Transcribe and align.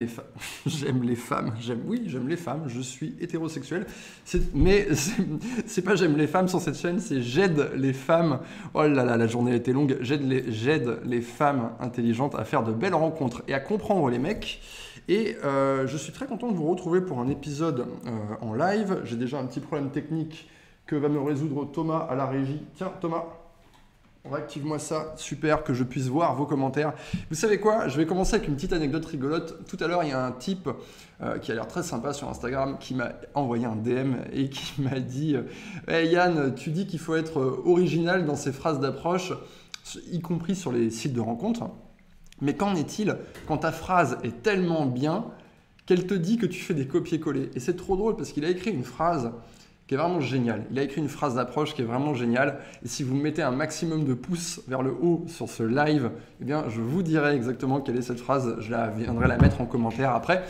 J'aime 0.66 1.02
les 1.02 1.16
femmes. 1.16 1.54
J'aime, 1.58 1.82
oui, 1.86 2.04
j'aime 2.06 2.28
les 2.28 2.36
femmes. 2.36 2.64
Je 2.68 2.80
suis 2.80 3.16
hétérosexuel. 3.20 3.86
Mais 4.54 4.86
c'est- 4.94 5.22
c'est 5.66 5.82
pas 5.82 5.96
j'aime 5.96 6.16
les 6.16 6.28
femmes 6.28 6.46
sur 6.46 6.60
cette 6.60 6.76
chaîne, 6.78 7.00
c'est 7.00 7.20
j'aide 7.20 7.70
les 7.74 7.92
femmes. 7.92 8.40
Oh 8.74 8.82
là 8.82 9.04
là, 9.04 9.16
la 9.16 9.26
journée 9.26 9.52
a 9.52 9.56
été 9.56 9.72
longue. 9.72 9.98
J'aide 10.00 10.22
les, 10.22 10.52
j'aide 10.52 11.00
les 11.04 11.20
femmes 11.20 11.72
intelligentes 11.80 12.36
à 12.36 12.44
faire 12.44 12.62
de 12.62 12.72
belles 12.72 12.94
rencontres 12.94 13.42
et 13.48 13.54
à 13.54 13.60
comprendre 13.60 14.08
les 14.08 14.20
mecs. 14.20 14.60
Et 15.08 15.36
euh, 15.44 15.86
je 15.88 15.96
suis 15.96 16.12
très 16.12 16.26
content 16.26 16.48
de 16.52 16.56
vous 16.56 16.68
retrouver 16.68 17.00
pour 17.00 17.18
un 17.18 17.28
épisode 17.28 17.86
euh, 18.06 18.10
en 18.40 18.54
live. 18.54 19.00
J'ai 19.04 19.16
déjà 19.16 19.40
un 19.40 19.46
petit 19.46 19.60
problème 19.60 19.90
technique 19.90 20.48
que 20.86 20.94
va 20.94 21.08
me 21.08 21.18
résoudre 21.20 21.64
Thomas 21.72 22.06
à 22.08 22.14
la 22.14 22.26
régie. 22.26 22.62
Tiens, 22.76 22.92
Thomas. 23.00 23.24
Réactive-moi 24.30 24.78
ça, 24.78 25.14
super, 25.16 25.64
que 25.64 25.72
je 25.72 25.84
puisse 25.84 26.06
voir 26.06 26.34
vos 26.34 26.44
commentaires. 26.44 26.92
Vous 27.30 27.36
savez 27.36 27.58
quoi? 27.58 27.88
Je 27.88 27.96
vais 27.96 28.06
commencer 28.06 28.34
avec 28.34 28.48
une 28.48 28.56
petite 28.56 28.72
anecdote 28.72 29.04
rigolote. 29.06 29.66
Tout 29.66 29.76
à 29.80 29.86
l'heure, 29.86 30.04
il 30.04 30.10
y 30.10 30.12
a 30.12 30.24
un 30.24 30.32
type 30.32 30.68
euh, 31.22 31.38
qui 31.38 31.50
a 31.50 31.54
l'air 31.54 31.66
très 31.66 31.82
sympa 31.82 32.12
sur 32.12 32.28
Instagram 32.28 32.76
qui 32.78 32.94
m'a 32.94 33.12
envoyé 33.34 33.64
un 33.64 33.76
DM 33.76 34.16
et 34.32 34.50
qui 34.50 34.80
m'a 34.82 35.00
dit 35.00 35.36
euh, 35.36 35.42
Hey 35.86 36.10
Yann, 36.10 36.54
tu 36.54 36.70
dis 36.70 36.86
qu'il 36.86 36.98
faut 36.98 37.16
être 37.16 37.40
euh, 37.40 37.62
original 37.64 38.26
dans 38.26 38.36
ses 38.36 38.52
phrases 38.52 38.80
d'approche, 38.80 39.32
y 40.10 40.20
compris 40.20 40.54
sur 40.54 40.72
les 40.72 40.90
sites 40.90 41.14
de 41.14 41.20
rencontres. 41.20 41.70
Mais 42.40 42.54
qu'en 42.54 42.74
est-il 42.74 43.16
quand 43.46 43.58
ta 43.58 43.72
phrase 43.72 44.18
est 44.22 44.42
tellement 44.42 44.86
bien 44.86 45.24
qu'elle 45.86 46.06
te 46.06 46.14
dit 46.14 46.36
que 46.36 46.46
tu 46.46 46.60
fais 46.60 46.74
des 46.74 46.86
copier-coller? 46.86 47.50
Et 47.54 47.60
c'est 47.60 47.76
trop 47.76 47.96
drôle 47.96 48.16
parce 48.16 48.32
qu'il 48.32 48.44
a 48.44 48.50
écrit 48.50 48.70
une 48.70 48.84
phrase 48.84 49.32
qui 49.88 49.94
est 49.94 49.96
vraiment 49.96 50.20
géniale. 50.20 50.66
Il 50.70 50.78
a 50.78 50.82
écrit 50.82 51.00
une 51.00 51.08
phrase 51.08 51.34
d'approche 51.34 51.74
qui 51.74 51.80
est 51.80 51.86
vraiment 51.86 52.12
géniale. 52.12 52.58
Et 52.84 52.88
si 52.88 53.02
vous 53.02 53.16
mettez 53.16 53.40
un 53.42 53.50
maximum 53.50 54.04
de 54.04 54.12
pouces 54.12 54.60
vers 54.68 54.82
le 54.82 54.92
haut 54.92 55.24
sur 55.28 55.48
ce 55.48 55.62
live, 55.62 56.10
eh 56.42 56.44
bien, 56.44 56.64
je 56.68 56.82
vous 56.82 57.02
dirai 57.02 57.34
exactement 57.34 57.80
quelle 57.80 57.96
est 57.96 58.02
cette 58.02 58.20
phrase. 58.20 58.56
Je 58.60 58.70
la 58.70 58.88
viendrai 58.88 59.26
la 59.26 59.38
mettre 59.38 59.62
en 59.62 59.66
commentaire 59.66 60.14
après. 60.14 60.44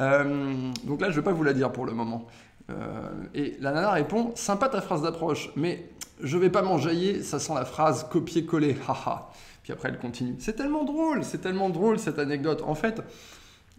Euh, 0.00 0.70
donc 0.84 1.00
là, 1.00 1.08
je 1.10 1.16
ne 1.16 1.20
vais 1.20 1.24
pas 1.24 1.32
vous 1.32 1.42
la 1.42 1.52
dire 1.52 1.72
pour 1.72 1.86
le 1.86 1.92
moment. 1.92 2.28
Euh, 2.70 3.10
et 3.34 3.56
la 3.60 3.72
nana 3.72 3.90
répond 3.90 4.30
Sympa 4.36 4.68
ta 4.68 4.80
phrase 4.80 5.02
d'approche, 5.02 5.50
mais 5.56 5.90
je 6.22 6.38
vais 6.38 6.48
pas 6.48 6.62
m'enjailler, 6.62 7.20
ça 7.22 7.40
sent 7.40 7.52
la 7.54 7.64
phrase 7.64 8.06
copier-coller, 8.08 8.76
haha. 8.88 9.28
Puis 9.64 9.72
après, 9.72 9.88
elle 9.88 9.98
continue. 9.98 10.36
C'est 10.38 10.54
tellement 10.54 10.84
drôle, 10.84 11.24
c'est 11.24 11.38
tellement 11.38 11.68
drôle 11.68 11.98
cette 11.98 12.20
anecdote. 12.20 12.62
En 12.64 12.76
fait, 12.76 13.02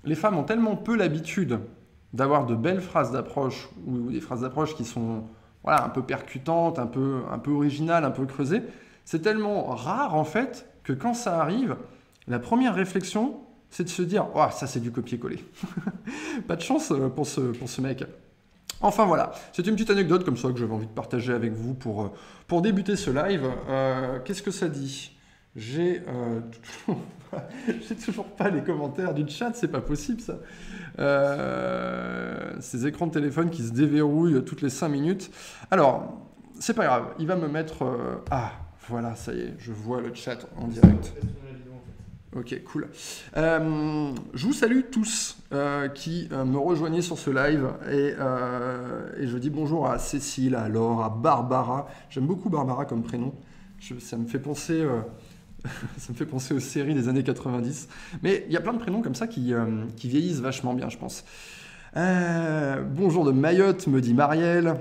les 0.03 0.15
femmes 0.15 0.37
ont 0.37 0.43
tellement 0.43 0.75
peu 0.75 0.97
l'habitude 0.97 1.59
d'avoir 2.15 2.45
de 2.45 2.55
belles 2.55 2.81
phrases 2.81 3.11
d'approche 3.11 3.69
ou 3.85 4.09
des 4.09 4.21
phrases 4.21 4.41
d'approche 4.41 4.75
qui 4.75 4.85
sont 4.85 5.25
voilà, 5.63 5.83
un 5.83 5.89
peu 5.89 6.01
percutantes, 6.01 6.79
un 6.79 6.87
peu, 6.87 7.21
originales, 7.47 8.05
un 8.05 8.11
peu 8.11 8.25
creusées. 8.25 8.61
C'est 9.03 9.21
tellement 9.21 9.65
rare 9.65 10.15
en 10.15 10.23
fait 10.23 10.69
que 10.83 10.93
quand 10.93 11.13
ça 11.13 11.41
arrive, 11.41 11.75
la 12.27 12.39
première 12.39 12.73
réflexion, 12.73 13.41
c'est 13.69 13.83
de 13.83 13.89
se 13.89 14.01
dire 14.01 14.27
oh, 14.33 14.45
ça 14.51 14.65
c'est 14.65 14.79
du 14.79 14.91
copier-coller. 14.91 15.43
Pas 16.47 16.55
de 16.55 16.61
chance 16.61 16.91
euh, 16.91 17.09
pour 17.09 17.27
ce, 17.27 17.41
pour 17.41 17.67
ce 17.67 17.81
mec. 17.81 18.05
Enfin 18.81 19.05
voilà, 19.05 19.33
c'est 19.51 19.67
une 19.67 19.73
petite 19.73 19.89
anecdote 19.89 20.23
comme 20.23 20.37
ça 20.37 20.49
que 20.49 20.57
j'avais 20.57 20.73
envie 20.73 20.87
de 20.87 20.91
partager 20.91 21.33
avec 21.33 21.53
vous 21.53 21.73
pour, 21.73 22.13
euh, 22.51 22.61
débuter 22.61 22.95
ce 22.95 23.11
live. 23.11 23.45
Euh, 23.69 24.19
Qu'est-ce 24.23 24.41
que 24.41 24.51
ça 24.51 24.69
dit? 24.69 25.14
J'ai 25.55 26.01
euh, 26.09 26.41
toujours, 26.85 27.01
j'ai 27.87 27.95
toujours 27.95 28.25
pas 28.25 28.49
les 28.49 28.61
commentaires 28.61 29.13
du 29.13 29.25
chat, 29.27 29.51
c'est 29.53 29.69
pas 29.69 29.79
possible 29.79 30.19
ça. 30.19 30.35
Euh, 30.99 32.55
ces 32.59 32.85
écrans 32.85 33.07
de 33.07 33.13
téléphone 33.13 33.49
qui 33.49 33.63
se 33.63 33.71
déverrouillent 33.71 34.43
toutes 34.43 34.61
les 34.61 34.69
5 34.69 34.89
minutes. 34.89 35.31
Alors, 35.71 36.13
c'est 36.59 36.73
pas 36.73 36.85
grave, 36.85 37.05
il 37.19 37.27
va 37.27 37.37
me 37.37 37.47
mettre... 37.47 37.83
euh, 37.83 38.15
Ah, 38.31 38.51
voilà, 38.89 39.15
ça 39.15 39.33
y 39.33 39.39
est, 39.39 39.53
je 39.57 39.71
vois 39.71 40.01
le 40.01 40.13
chat 40.13 40.45
en 40.57 40.67
direct. 40.67 41.13
Ok, 42.35 42.61
cool. 42.65 42.89
Je 43.33 44.45
vous 44.45 44.51
salue 44.51 44.81
tous 44.91 45.37
qui 45.93 46.27
me 46.31 46.57
rejoignez 46.57 47.01
sur 47.01 47.17
ce 47.17 47.29
live 47.29 47.69
et, 47.89 48.09
et 49.21 49.27
je 49.27 49.37
dis 49.37 49.49
bonjour 49.49 49.89
à 49.89 49.99
Cécile, 49.99 50.55
à 50.55 50.67
Laure, 50.67 51.01
à 51.01 51.09
Barbara. 51.09 51.87
J'aime 52.09 52.27
beaucoup 52.27 52.49
Barbara 52.49 52.83
comme 52.83 53.03
prénom. 53.03 53.33
Ça 53.99 54.17
me 54.17 54.27
fait 54.27 54.39
penser, 54.39 54.85
ça 55.97 56.11
me 56.11 56.17
fait 56.17 56.25
penser 56.25 56.53
aux 56.53 56.59
séries 56.59 56.93
des 56.93 57.07
années 57.07 57.23
90. 57.23 57.87
Mais 58.23 58.45
il 58.47 58.53
y 58.53 58.57
a 58.57 58.61
plein 58.61 58.73
de 58.73 58.79
prénoms 58.79 59.01
comme 59.01 59.15
ça 59.15 59.27
qui, 59.27 59.53
euh, 59.53 59.65
vieillissent 60.03 60.39
vachement 60.39 60.73
bien, 60.73 60.89
je 60.89 60.97
pense. 60.97 61.23
Euh, 61.97 62.81
bonjour 62.81 63.25
de 63.25 63.31
Mayotte, 63.31 63.87
me 63.87 64.01
dit 64.01 64.13
Marielle. 64.13 64.75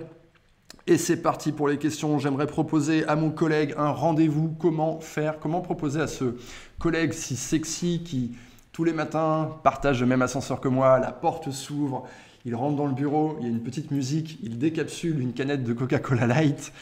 Et 0.87 0.99
c'est 0.99 1.17
parti 1.17 1.53
pour 1.53 1.69
les 1.69 1.79
questions. 1.79 2.19
J'aimerais 2.19 2.47
proposer 2.47 3.07
à 3.07 3.17
mon 3.17 3.31
collègue 3.31 3.75
un 3.79 3.89
rendez-vous. 3.89 4.55
Comment 4.59 5.01
faire 5.01 5.39
Comment 5.39 5.63
proposer 5.63 6.01
à 6.01 6.07
ce 6.07 6.37
collègue 6.79 7.13
si 7.13 7.37
sexy 7.37 8.03
qui, 8.05 8.33
tous 8.73 8.85
les 8.85 8.93
matins, 8.93 9.51
partage 9.63 10.01
le 10.01 10.07
même 10.07 10.21
ascenseur 10.21 10.61
que 10.61 10.69
moi 10.69 10.99
La 10.99 11.13
porte 11.13 11.51
s'ouvre, 11.51 12.07
il 12.45 12.55
rentre 12.55 12.77
dans 12.77 12.87
le 12.87 12.93
bureau, 12.93 13.37
il 13.41 13.47
y 13.47 13.49
a 13.49 13.51
une 13.51 13.63
petite 13.63 13.91
musique, 13.91 14.39
il 14.43 14.59
décapsule 14.59 15.21
une 15.21 15.33
canette 15.33 15.65
de 15.65 15.73
Coca-Cola 15.73 16.27
Light. 16.27 16.73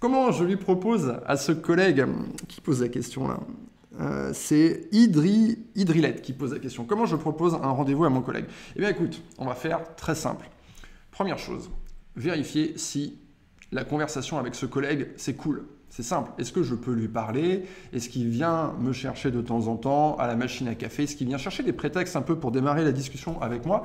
Comment 0.00 0.32
je 0.32 0.44
lui 0.44 0.56
propose 0.56 1.14
à 1.26 1.36
ce 1.36 1.52
collègue 1.52 2.06
qui 2.48 2.60
pose 2.62 2.80
la 2.80 2.88
question 2.88 3.28
là 3.28 3.38
Euh, 4.00 4.30
c'est 4.32 4.88
Idri, 4.92 5.58
Idrilette 5.74 6.22
qui 6.22 6.32
pose 6.32 6.54
la 6.54 6.58
question. 6.58 6.84
Comment 6.84 7.04
je 7.04 7.16
propose 7.16 7.54
un 7.54 7.70
rendez-vous 7.70 8.04
à 8.04 8.08
mon 8.08 8.22
collègue? 8.22 8.46
Eh 8.76 8.78
bien 8.78 8.88
écoute, 8.88 9.20
on 9.36 9.44
va 9.44 9.54
faire 9.54 9.94
très 9.96 10.14
simple. 10.14 10.48
Première 11.10 11.38
chose, 11.38 11.70
vérifier 12.16 12.72
si 12.76 13.18
la 13.72 13.84
conversation 13.84 14.38
avec 14.38 14.54
ce 14.54 14.64
collègue, 14.64 15.08
c'est 15.16 15.34
cool. 15.34 15.66
C'est 15.90 16.04
simple. 16.04 16.30
Est-ce 16.38 16.52
que 16.52 16.62
je 16.62 16.76
peux 16.76 16.92
lui 16.92 17.08
parler? 17.08 17.64
Est-ce 17.92 18.08
qu'il 18.08 18.28
vient 18.28 18.72
me 18.80 18.92
chercher 18.92 19.30
de 19.32 19.42
temps 19.42 19.66
en 19.66 19.76
temps 19.76 20.16
à 20.16 20.28
la 20.28 20.36
machine 20.36 20.68
à 20.68 20.76
café? 20.76 21.02
Est-ce 21.02 21.16
qu'il 21.16 21.26
vient 21.26 21.36
chercher 21.36 21.64
des 21.64 21.72
prétextes 21.74 22.16
un 22.16 22.22
peu 22.22 22.36
pour 22.38 22.52
démarrer 22.52 22.84
la 22.84 22.92
discussion 22.92 23.42
avec 23.42 23.66
moi? 23.66 23.82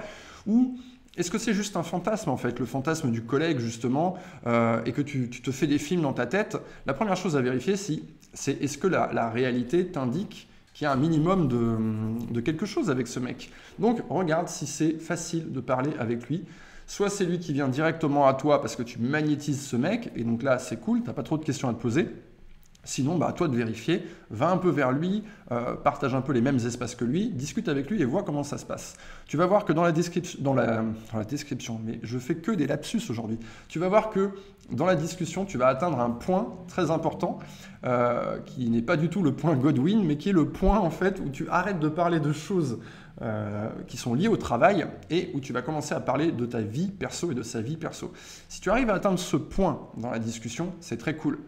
Ou 0.48 0.78
est-ce 1.18 1.32
que 1.32 1.38
c'est 1.38 1.54
juste 1.54 1.78
un 1.78 1.84
fantasme 1.84 2.30
en 2.30 2.38
fait, 2.38 2.60
le 2.60 2.66
fantasme 2.66 3.12
du 3.12 3.24
collègue 3.24 3.60
justement, 3.60 4.18
euh, 4.48 4.82
et 4.86 4.92
que 4.92 5.02
tu, 5.02 5.30
te 5.30 5.52
fais 5.52 5.68
des 5.68 5.78
films 5.78 6.02
dans 6.02 6.14
ta 6.14 6.26
tête? 6.26 6.58
La 6.86 6.94
première 6.94 7.16
chose 7.16 7.38
à 7.38 7.42
vérifier, 7.42 7.78
si, 7.78 8.04
c'est 8.34 8.62
est-ce 8.62 8.78
que 8.78 8.88
la, 8.88 9.30
réalité 9.30 9.88
t'indique 9.88 10.48
qu'il 10.74 10.86
y 10.86 10.88
a 10.88 10.92
un 10.92 10.98
minimum 10.98 11.48
de, 11.48 12.34
de 12.34 12.42
quelque 12.42 12.66
chose 12.66 12.90
avec 12.90 13.08
ce 13.08 13.20
mec? 13.20 13.52
Donc 13.80 14.00
regarde 14.10 14.50
si 14.50 14.68
c'est 14.68 15.00
facile 15.00 15.52
de 15.52 15.60
parler 15.62 15.92
avec 16.00 16.28
lui. 16.28 16.44
Soit 16.88 17.10
c'est 17.10 17.26
lui 17.26 17.40
qui 17.40 17.52
vient 17.52 17.68
directement 17.68 18.28
à 18.28 18.34
toi 18.36 18.62
parce 18.62 18.76
que 18.76 18.84
tu 18.84 19.00
magnétises 19.00 19.66
ce 19.66 19.76
mec, 19.76 20.12
et 20.16 20.24
donc 20.24 20.44
là 20.44 20.60
c'est 20.60 20.80
cool, 20.80 21.02
t'as 21.02 21.14
pas 21.14 21.24
trop 21.24 21.38
de 21.38 21.46
questions 21.46 21.70
à 21.70 21.74
te 21.74 21.82
poser. 21.82 22.10
Sinon, 22.86 23.18
bah, 23.18 23.28
à 23.28 23.34
toi 23.34 23.48
de 23.48 23.56
vérifier, 23.56 24.08
va 24.30 24.50
un 24.50 24.58
peu 24.58 24.70
vers 24.70 24.92
lui, 24.92 25.24
euh, 25.52 25.76
partage 25.76 26.16
un 26.16 26.22
peu 26.22 26.32
les 26.32 26.42
mêmes 26.42 26.58
espaces 26.58 26.96
que 26.96 27.04
lui, 27.04 27.30
discute 27.30 27.68
avec 27.68 27.90
lui 27.90 28.02
et 28.02 28.06
vois 28.06 28.24
comment 28.24 28.44
ça 28.44 28.58
se 28.58 28.66
passe. 28.66 28.96
Tu 29.28 29.38
vas 29.38 29.46
voir 29.46 29.66
que 29.66 29.74
dans 29.74 29.84
la, 29.84 29.92
description, 29.92 31.82
mais 31.84 32.00
je 32.04 32.18
fais 32.18 32.36
que 32.36 32.52
des 32.52 32.68
lapsus 32.68 33.02
aujourd'hui, 33.10 33.40
tu 33.68 33.80
vas 33.80 33.90
voir 33.90 34.10
que 34.10 34.30
dans 34.72 34.86
la 34.86 34.96
discussion, 34.96 35.46
tu 35.46 35.58
vas 35.58 35.68
atteindre 35.68 36.00
un 36.00 36.10
point 36.10 36.56
très 36.68 36.90
important 36.92 37.40
euh, 37.86 38.40
qui 38.46 38.70
n'est 38.70 38.82
pas 38.82 38.98
du 38.98 39.10
tout 39.10 39.22
le 39.22 39.34
point 39.34 39.56
Godwin, 39.56 40.04
mais 40.04 40.18
qui 40.18 40.30
est 40.30 40.34
le 40.34 40.50
point 40.50 40.80
en 40.80 40.90
fait 40.90 41.20
où 41.20 41.30
tu 41.30 41.48
arrêtes 41.50 41.80
de 41.80 41.90
parler 41.90 42.20
de 42.20 42.32
choses 42.32 42.80
euh, 43.22 43.70
qui 43.88 43.96
sont 43.96 44.14
liées 44.14 44.28
au 44.28 44.38
travail 44.38 44.88
et 45.10 45.32
où 45.34 45.40
tu 45.40 45.54
vas 45.54 45.62
commencer 45.62 45.94
à 45.94 46.02
parler 46.02 46.32
de 46.34 46.46
ta 46.46 46.60
vie 46.60 46.90
perso 46.90 47.32
et 47.32 47.36
de 47.36 47.44
sa 47.44 47.62
vie 47.62 47.78
perso. 47.78 48.12
Si 48.50 48.60
tu 48.60 48.70
arrives 48.70 48.90
à 48.90 48.96
atteindre 48.96 49.20
ce 49.20 49.38
point 49.38 49.88
dans 49.96 50.12
la 50.12 50.20
discussion, 50.20 50.74
c'est 50.82 50.98
très 50.98 51.16
cool. 51.16 51.40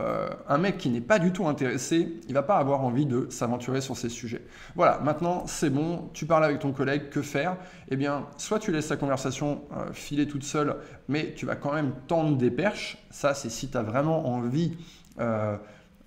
Euh, 0.00 0.28
un 0.48 0.58
mec 0.58 0.78
qui 0.78 0.90
n'est 0.90 1.00
pas 1.00 1.20
du 1.20 1.32
tout 1.32 1.46
intéressé, 1.46 2.20
il 2.26 2.34
va 2.34 2.42
pas 2.42 2.56
avoir 2.56 2.80
envie 2.80 3.06
de 3.06 3.28
s'aventurer 3.30 3.80
sur 3.80 3.96
ces 3.96 4.08
sujets. 4.08 4.44
Voilà, 4.74 4.98
maintenant 4.98 5.44
c'est 5.46 5.70
bon, 5.70 6.10
tu 6.12 6.26
parles 6.26 6.44
avec 6.44 6.58
ton 6.58 6.72
collègue, 6.72 7.10
que 7.10 7.22
faire? 7.22 7.56
Eh 7.90 7.96
bien, 7.96 8.26
soit 8.36 8.58
tu 8.58 8.72
laisses 8.72 8.88
la 8.88 8.96
conversation 8.96 9.62
euh, 9.76 9.92
filer 9.92 10.26
toute 10.26 10.42
seule, 10.42 10.76
mais 11.08 11.32
tu 11.36 11.46
vas 11.46 11.54
quand 11.54 11.72
même 11.72 11.92
tendre 12.08 12.36
des 12.36 12.50
perches. 12.50 12.98
Ça, 13.10 13.34
c'est 13.34 13.50
si 13.50 13.68
tu 13.68 13.76
as 13.76 13.82
vraiment 13.82 14.26
envie 14.34 14.76
euh, 15.20 15.56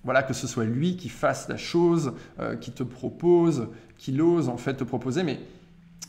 voilà, 0.04 0.22
que 0.22 0.34
ce 0.34 0.46
soit 0.46 0.64
lui 0.64 0.96
qui 0.96 1.08
fasse 1.08 1.48
la 1.48 1.56
chose, 1.56 2.12
qui 2.60 2.70
te 2.70 2.82
propose, 2.82 3.68
qu'il 3.96 4.22
ose 4.22 4.48
en 4.48 4.56
fait 4.56 4.74
te 4.74 4.84
proposer, 4.84 5.22
mais 5.22 5.40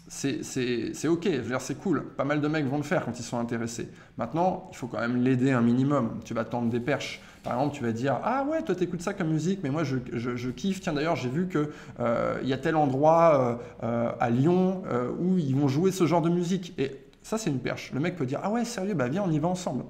c'est 0.09 1.07
ok, 1.07 1.30
c'est 1.59 1.80
cool. 1.80 2.04
Pas 2.18 2.24
mal 2.24 2.42
de 2.42 2.48
mecs 2.48 2.65
vont 2.65 2.77
le 2.77 2.83
faire 2.83 3.06
quand 3.06 3.19
ils 3.19 3.24
sont 3.24 3.39
intéressés. 3.39 3.89
Maintenant, 4.18 4.69
il 4.71 4.77
faut 4.77 4.88
quand 4.88 5.00
même 5.00 5.18
l'aider 5.18 5.51
un 5.51 5.62
minimum. 5.62 6.19
Tu 6.25 6.33
vas 6.33 6.45
tendre 6.45 6.69
des 6.69 6.80
perches. 6.80 7.21
Par 7.44 7.53
exemple, 7.53 7.75
tu 7.75 7.83
vas 7.83 7.91
dire 7.91 8.19
Ah 8.24 8.45
ouais, 8.50 8.62
toi 8.63 8.75
t'écoutes 8.75 9.01
ça 9.01 9.13
comme 9.13 9.30
musique, 9.30 9.59
mais 9.63 9.69
moi 9.69 9.83
je, 9.83 9.97
je- 10.13 10.50
kiffe. 10.50 10.81
Tiens, 10.81 10.94
d'ailleurs, 10.94 11.15
j'ai 11.15 11.30
vu 11.30 11.47
qu'il 11.47 12.47
y 12.47 12.53
a 12.53 12.57
tel 12.57 12.75
endroit 12.75 13.59
euh, 13.83 13.86
euh, 13.86 14.12
à 14.19 14.30
Lyon 14.30 14.83
euh, 14.88 15.12
où 15.18 15.38
ils 15.38 15.56
vont 15.56 15.68
jouer 15.68 15.91
ce 15.91 16.06
genre 16.06 16.21
de 16.21 16.30
musique. 16.30 16.74
Et 16.77 16.91
ça, 17.24 17.38
c'est 17.38 17.50
une 17.50 17.59
perche. 17.59 17.91
Le 17.94 18.00
mec 18.00 18.15
peut 18.15 18.25
dire 18.25 18.39
Ah 18.44 18.51
ouais, 18.51 18.65
sérieux, 18.65 18.94
bah 18.94 19.07
viens, 19.07 19.24
on 19.25 19.31
y 19.31 19.39
va 19.39 19.47
ensemble. 19.47 19.83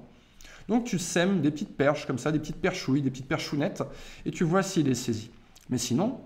Donc 0.68 0.84
tu 0.84 0.98
sèmes 1.00 1.40
des 1.40 1.50
petites 1.50 1.76
perches 1.76 2.06
comme 2.06 2.18
ça, 2.18 2.30
des 2.30 2.38
petites 2.38 2.60
perchouilles, 2.60 3.02
des 3.02 3.10
petites 3.10 3.26
perchounettes, 3.26 3.82
et 4.24 4.30
tu 4.30 4.44
vois 4.44 4.62
s'il 4.62 4.88
est 4.88 4.94
saisi. 4.94 5.30
Mais 5.68 5.78
sinon, 5.78 6.20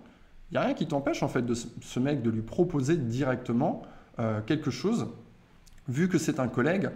il 0.50 0.54
n'y 0.54 0.58
a 0.58 0.66
rien 0.66 0.74
qui 0.74 0.86
t'empêche 0.86 1.22
en 1.22 1.28
fait 1.28 1.42
de 1.42 1.54
ce, 1.54 1.98
mec 1.98 2.22
de 2.22 2.28
lui 2.30 2.42
proposer 2.42 2.96
directement 2.96 3.82
euh, 4.18 4.40
quelque 4.42 4.70
chose, 4.70 5.06
vu 5.88 6.08
que 6.08 6.18
c'est 6.18 6.40
un 6.40 6.48
collègue. 6.48 6.90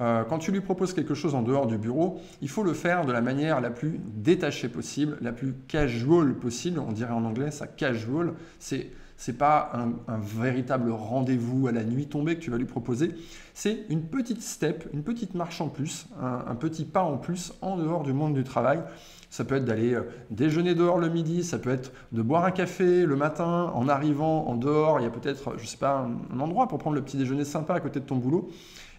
Euh, 0.00 0.24
quand 0.24 0.38
tu 0.38 0.50
lui 0.50 0.60
proposes 0.60 0.94
quelque 0.94 1.14
chose 1.14 1.34
en 1.34 1.42
dehors 1.42 1.66
du 1.66 1.76
bureau, 1.76 2.20
il 2.40 2.48
faut 2.48 2.62
le 2.62 2.72
faire 2.72 3.04
de 3.04 3.12
la 3.12 3.20
manière 3.20 3.60
la 3.60 3.70
plus 3.70 4.00
détachée 4.14 4.68
possible, 4.68 5.18
la 5.20 5.32
plus 5.32 5.54
casual 5.68 6.34
possible. 6.34 6.78
On 6.78 6.92
dirait 6.92 7.12
en 7.12 7.24
anglais 7.24 7.50
ça 7.50 7.66
casual. 7.66 8.32
C'est 8.58 8.90
C'est 9.18 9.36
pas 9.36 9.72
un, 9.74 10.18
véritable 10.18 10.90
rendez-vous 10.90 11.68
à 11.68 11.72
la 11.72 11.84
nuit 11.84 12.06
tombée 12.06 12.36
que 12.36 12.40
tu 12.40 12.50
vas 12.50 12.56
lui 12.56 12.64
proposer. 12.64 13.14
C'est 13.52 13.84
une 13.90 14.04
petite 14.04 14.40
step, 14.40 14.88
une 14.94 15.02
petite 15.02 15.34
marche 15.34 15.60
en 15.60 15.68
plus, 15.68 16.06
un, 16.18 16.54
petit 16.54 16.86
pas 16.86 17.02
en 17.02 17.18
plus 17.18 17.52
en 17.60 17.76
dehors 17.76 18.02
du 18.02 18.14
monde 18.14 18.32
du 18.32 18.44
travail. 18.44 18.82
Ça 19.28 19.44
peut 19.44 19.56
être 19.56 19.66
d'aller 19.66 19.92
euh, 19.92 20.08
déjeuner 20.30 20.74
dehors 20.74 20.98
le 20.98 21.08
midi, 21.08 21.44
ça 21.44 21.58
peut 21.58 21.70
être 21.70 21.92
de 22.10 22.22
boire 22.22 22.44
un 22.44 22.50
café 22.50 23.04
le 23.04 23.14
matin 23.14 23.70
en 23.74 23.88
arrivant 23.88 24.46
en 24.48 24.56
dehors. 24.56 24.98
Il 24.98 25.04
y 25.04 25.06
a 25.06 25.10
peut-être, 25.10 25.56
je 25.58 25.66
sais 25.66 25.76
pas, 25.76 26.08
un, 26.32 26.40
endroit 26.40 26.66
pour 26.66 26.78
prendre 26.78 26.96
le 26.96 27.02
petit 27.02 27.18
déjeuner 27.18 27.44
sympa 27.44 27.74
à 27.74 27.80
côté 27.80 28.00
de 28.00 28.06
ton 28.06 28.16
boulot. 28.16 28.50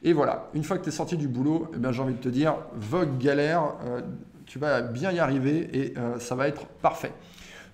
Et 0.03 0.13
voilà, 0.13 0.49
une 0.53 0.63
fois 0.63 0.77
que 0.77 0.83
tu 0.83 0.89
es 0.89 0.93
sorti 0.93 1.15
du 1.15 1.27
boulot, 1.27 1.71
eh 1.75 1.93
j'ai 1.93 2.01
envie 2.01 2.15
de 2.15 2.19
te 2.19 2.29
dire, 2.29 2.55
vogue 2.73 3.19
galère, 3.19 3.75
euh, 3.83 4.01
tu 4.45 4.57
vas 4.57 4.81
bien 4.81 5.11
y 5.11 5.19
arriver 5.19 5.69
et 5.73 5.97
euh, 5.97 6.19
ça 6.19 6.33
va 6.35 6.47
être 6.47 6.65
parfait. 6.65 7.13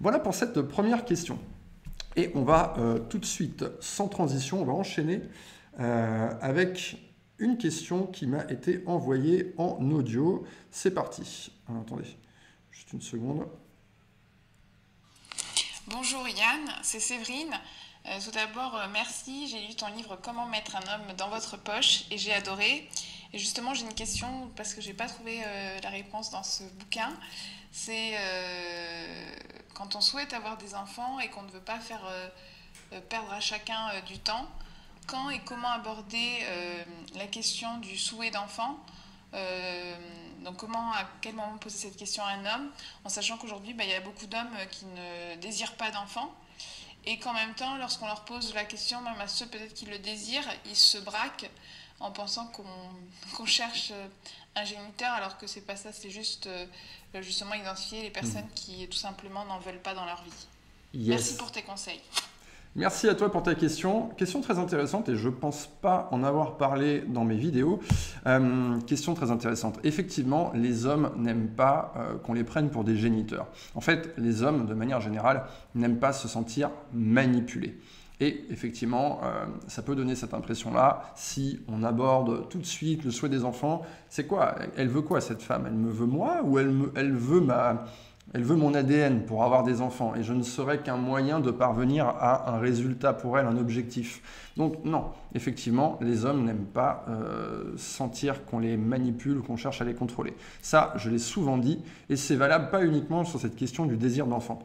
Voilà 0.01 0.19
pour 0.19 0.35
cette 0.35 0.61
première 0.61 1.05
question. 1.05 1.39
Et 2.17 2.31
on 2.35 2.43
va 2.43 2.73
euh, 2.79 2.99
tout 2.99 3.17
de 3.17 3.25
suite, 3.25 3.63
sans 3.79 4.09
transition, 4.09 4.61
on 4.61 4.65
va 4.65 4.73
enchaîner 4.73 5.21
avec 5.79 6.97
une 7.37 7.59
question 7.59 8.07
qui 8.07 8.25
m'a 8.25 8.45
été 8.45 8.81
envoyée 8.87 9.53
en 9.59 9.77
audio. 9.91 10.43
C'est 10.71 10.89
parti. 10.89 11.51
attendez, 11.69 12.17
juste 12.71 12.91
une 12.93 13.01
seconde. 13.01 13.45
Bonjour 15.85 16.27
Yann, 16.27 16.67
c'est 16.81 16.99
Séverine. 16.99 17.53
Euh, 18.09 18.19
tout 18.23 18.31
d'abord, 18.31 18.73
euh, 18.75 18.87
merci. 18.93 19.49
J'ai 19.49 19.67
lu 19.67 19.75
ton 19.75 19.87
livre 19.87 20.17
Comment 20.21 20.45
mettre 20.45 20.77
un 20.77 20.93
homme 20.93 21.13
dans 21.17 21.27
votre 21.29 21.57
poche 21.57 22.05
et 22.09 22.17
j'ai 22.17 22.33
adoré. 22.33 22.89
Et 23.33 23.39
justement, 23.39 23.73
j'ai 23.73 23.83
une 23.83 23.93
question 23.93 24.49
parce 24.55 24.73
que 24.73 24.79
je 24.79 24.87
n'ai 24.87 24.93
pas 24.93 25.07
trouvé 25.07 25.41
euh, 25.45 25.79
la 25.81 25.89
réponse 25.89 26.29
dans 26.29 26.43
ce 26.43 26.63
bouquin. 26.63 27.11
C'est 27.71 28.15
quand 29.75 29.95
on 29.95 30.01
souhaite 30.01 30.33
avoir 30.33 30.57
des 30.57 30.73
enfants 30.73 31.19
et 31.19 31.27
qu'on 31.27 31.43
ne 31.43 31.51
veut 31.51 31.61
pas 31.61 31.79
faire 31.79 32.01
perdre 33.09 33.31
à 33.31 33.39
chacun 33.39 34.01
du 34.07 34.17
temps, 34.17 34.47
quand 35.05 35.29
et 35.29 35.39
comment 35.41 35.69
aborder 35.69 36.39
la 37.13 37.27
question 37.27 37.77
du 37.77 37.95
souhait 37.95 38.31
d'enfant? 38.31 38.79
Donc 40.39 40.57
comment, 40.57 40.91
à 40.93 41.03
quel 41.21 41.35
moment 41.35 41.55
poser 41.59 41.77
cette 41.77 41.97
question 41.97 42.23
à 42.23 42.29
un 42.29 42.45
homme, 42.47 42.71
en 43.03 43.09
sachant 43.09 43.37
qu'aujourd'hui, 43.37 43.75
bah, 43.75 43.83
il 43.83 43.91
y 43.91 43.93
a 43.93 44.01
beaucoup 44.01 44.25
d'hommes 44.25 44.57
qui 44.71 44.85
ne 44.85 45.35
désirent 45.35 45.75
pas 45.75 45.91
d'enfants 45.91 46.33
et 47.07 47.17
qu'en 47.19 47.33
même 47.33 47.53
temps, 47.55 47.77
lorsqu'on 47.77 48.05
leur 48.05 48.25
pose 48.25 48.53
la 48.53 48.65
question, 48.65 49.01
même 49.01 49.19
à 49.21 49.29
ceux 49.29 49.45
peut-être 49.45 49.73
qui 49.73 49.85
le 49.85 49.97
désirent, 49.97 50.47
ils 50.65 50.75
se 50.75 50.97
braquent 50.97 51.49
en 52.01 52.11
pensant 52.11 52.47
qu'on 52.47 53.45
cherche 53.45 53.91
euh, 53.91 54.07
un 54.55 54.65
géniteur, 54.65 55.11
alors 55.13 55.37
que 55.37 55.47
c'est 55.47 55.61
pas 55.61 55.77
ça, 55.77 55.93
c'est 55.93 56.09
juste 56.09 56.47
euh, 56.47 56.65
justement 57.21 57.53
identifier 57.53 58.01
les 58.01 58.09
personnes 58.09 58.45
mm. 58.45 58.53
qui 58.55 58.87
tout 58.89 58.97
simplement 58.97 59.45
n'en 59.45 59.59
veulent 59.59 59.81
pas 59.81 59.93
dans 59.93 60.05
leur 60.05 60.21
vie. 60.21 60.47
Merci 60.93 61.37
pour 61.37 61.51
tes 61.51 61.63
conseils. 61.63 62.01
Merci 62.75 63.09
à 63.09 63.15
toi 63.15 63.31
pour 63.31 63.41
ta 63.41 63.55
question. 63.55 64.09
Question 64.17 64.41
très 64.41 64.59
intéressante 64.59 65.09
et 65.09 65.15
je 65.15 65.29
ne 65.29 65.33
pense 65.33 65.67
pas 65.81 66.07
en 66.11 66.23
avoir 66.23 66.57
parlé 66.57 67.03
dans 67.07 67.25
mes 67.25 67.37
vidéos. 67.37 67.79
Euh, 68.27 68.79
question 68.81 69.15
très 69.15 69.31
intéressante. 69.31 69.79
Effectivement, 69.83 70.51
les 70.53 70.85
hommes 70.85 71.11
n'aiment 71.17 71.49
pas 71.49 71.93
euh, 71.95 72.17
qu'on 72.17 72.33
les 72.33 72.43
prenne 72.43 72.69
pour 72.69 72.83
des 72.83 72.95
géniteurs. 72.95 73.47
En 73.73 73.81
fait, 73.81 74.13
les 74.17 74.43
hommes, 74.43 74.67
de 74.67 74.73
manière 74.75 75.01
générale, 75.01 75.45
n'aiment 75.73 75.99
pas 75.99 76.13
se 76.13 76.27
sentir 76.27 76.69
manipulés. 76.93 77.79
Et 78.19 78.45
effectivement, 78.49 79.21
euh, 79.23 79.45
ça 79.67 79.83
peut 79.83 79.95
donner 79.95 80.15
cette 80.15 80.33
impression-là 80.33 81.13
si 81.15 81.59
on 81.67 81.83
aborde 81.83 82.49
tout 82.49 82.57
de 82.57 82.65
suite 82.65 83.03
le 83.03 83.11
souhait 83.11 83.29
des 83.29 83.43
enfants. 83.43 83.83
C'est 84.09 84.25
quoi? 84.25 84.55
Elle 84.75 84.87
veut 84.87 85.03
quoi 85.03 85.21
cette 85.21 85.43
femme? 85.43 85.65
Elle 85.67 85.75
me 85.75 85.91
veut 85.91 86.07
moi 86.07 86.41
ou 86.43 86.57
elle, 86.57 86.71
me, 86.71 86.91
elle 86.95 87.13
veut 87.13 87.41
ma, 87.41 87.85
elle 88.33 88.43
veut 88.43 88.55
mon 88.55 88.73
ADN 88.73 89.21
pour 89.21 89.43
avoir 89.43 89.63
des 89.63 89.81
enfants 89.81 90.13
et 90.15 90.21
je 90.21 90.33
ne 90.33 90.43
serai 90.43 90.79
qu'un 90.79 90.97
moyen 90.97 91.39
de 91.39 91.49
parvenir 91.49 92.07
à 92.07 92.53
un 92.53 92.59
résultat 92.59 93.13
pour 93.13 93.39
elle, 93.39 93.45
un 93.45 93.57
objectif. 93.57 94.21
Donc 94.57 94.83
non, 94.83 95.05
effectivement, 95.33 95.97
les 96.01 96.25
hommes 96.25 96.43
n'aiment 96.43 96.65
pas 96.65 97.05
euh, 97.09 97.73
sentir 97.77 98.43
qu'on 98.45 98.59
les 98.59 98.75
manipule, 98.75 99.41
qu'on 99.41 99.55
cherche 99.55 99.81
à 99.81 99.85
les 99.85 99.93
contrôler. 99.93 100.35
Ça, 100.61 100.93
je 100.97 101.09
l'ai 101.09 101.19
souvent 101.19 101.57
dit 101.57 101.79
et 102.09 102.17
c'est 102.17 102.35
valable 102.35 102.69
pas 102.69 102.83
uniquement 102.83 103.23
sur 103.23 103.39
cette 103.39 103.55
question 103.55 103.85
du 103.85 103.95
désir 103.95 104.27
d'enfant. 104.27 104.59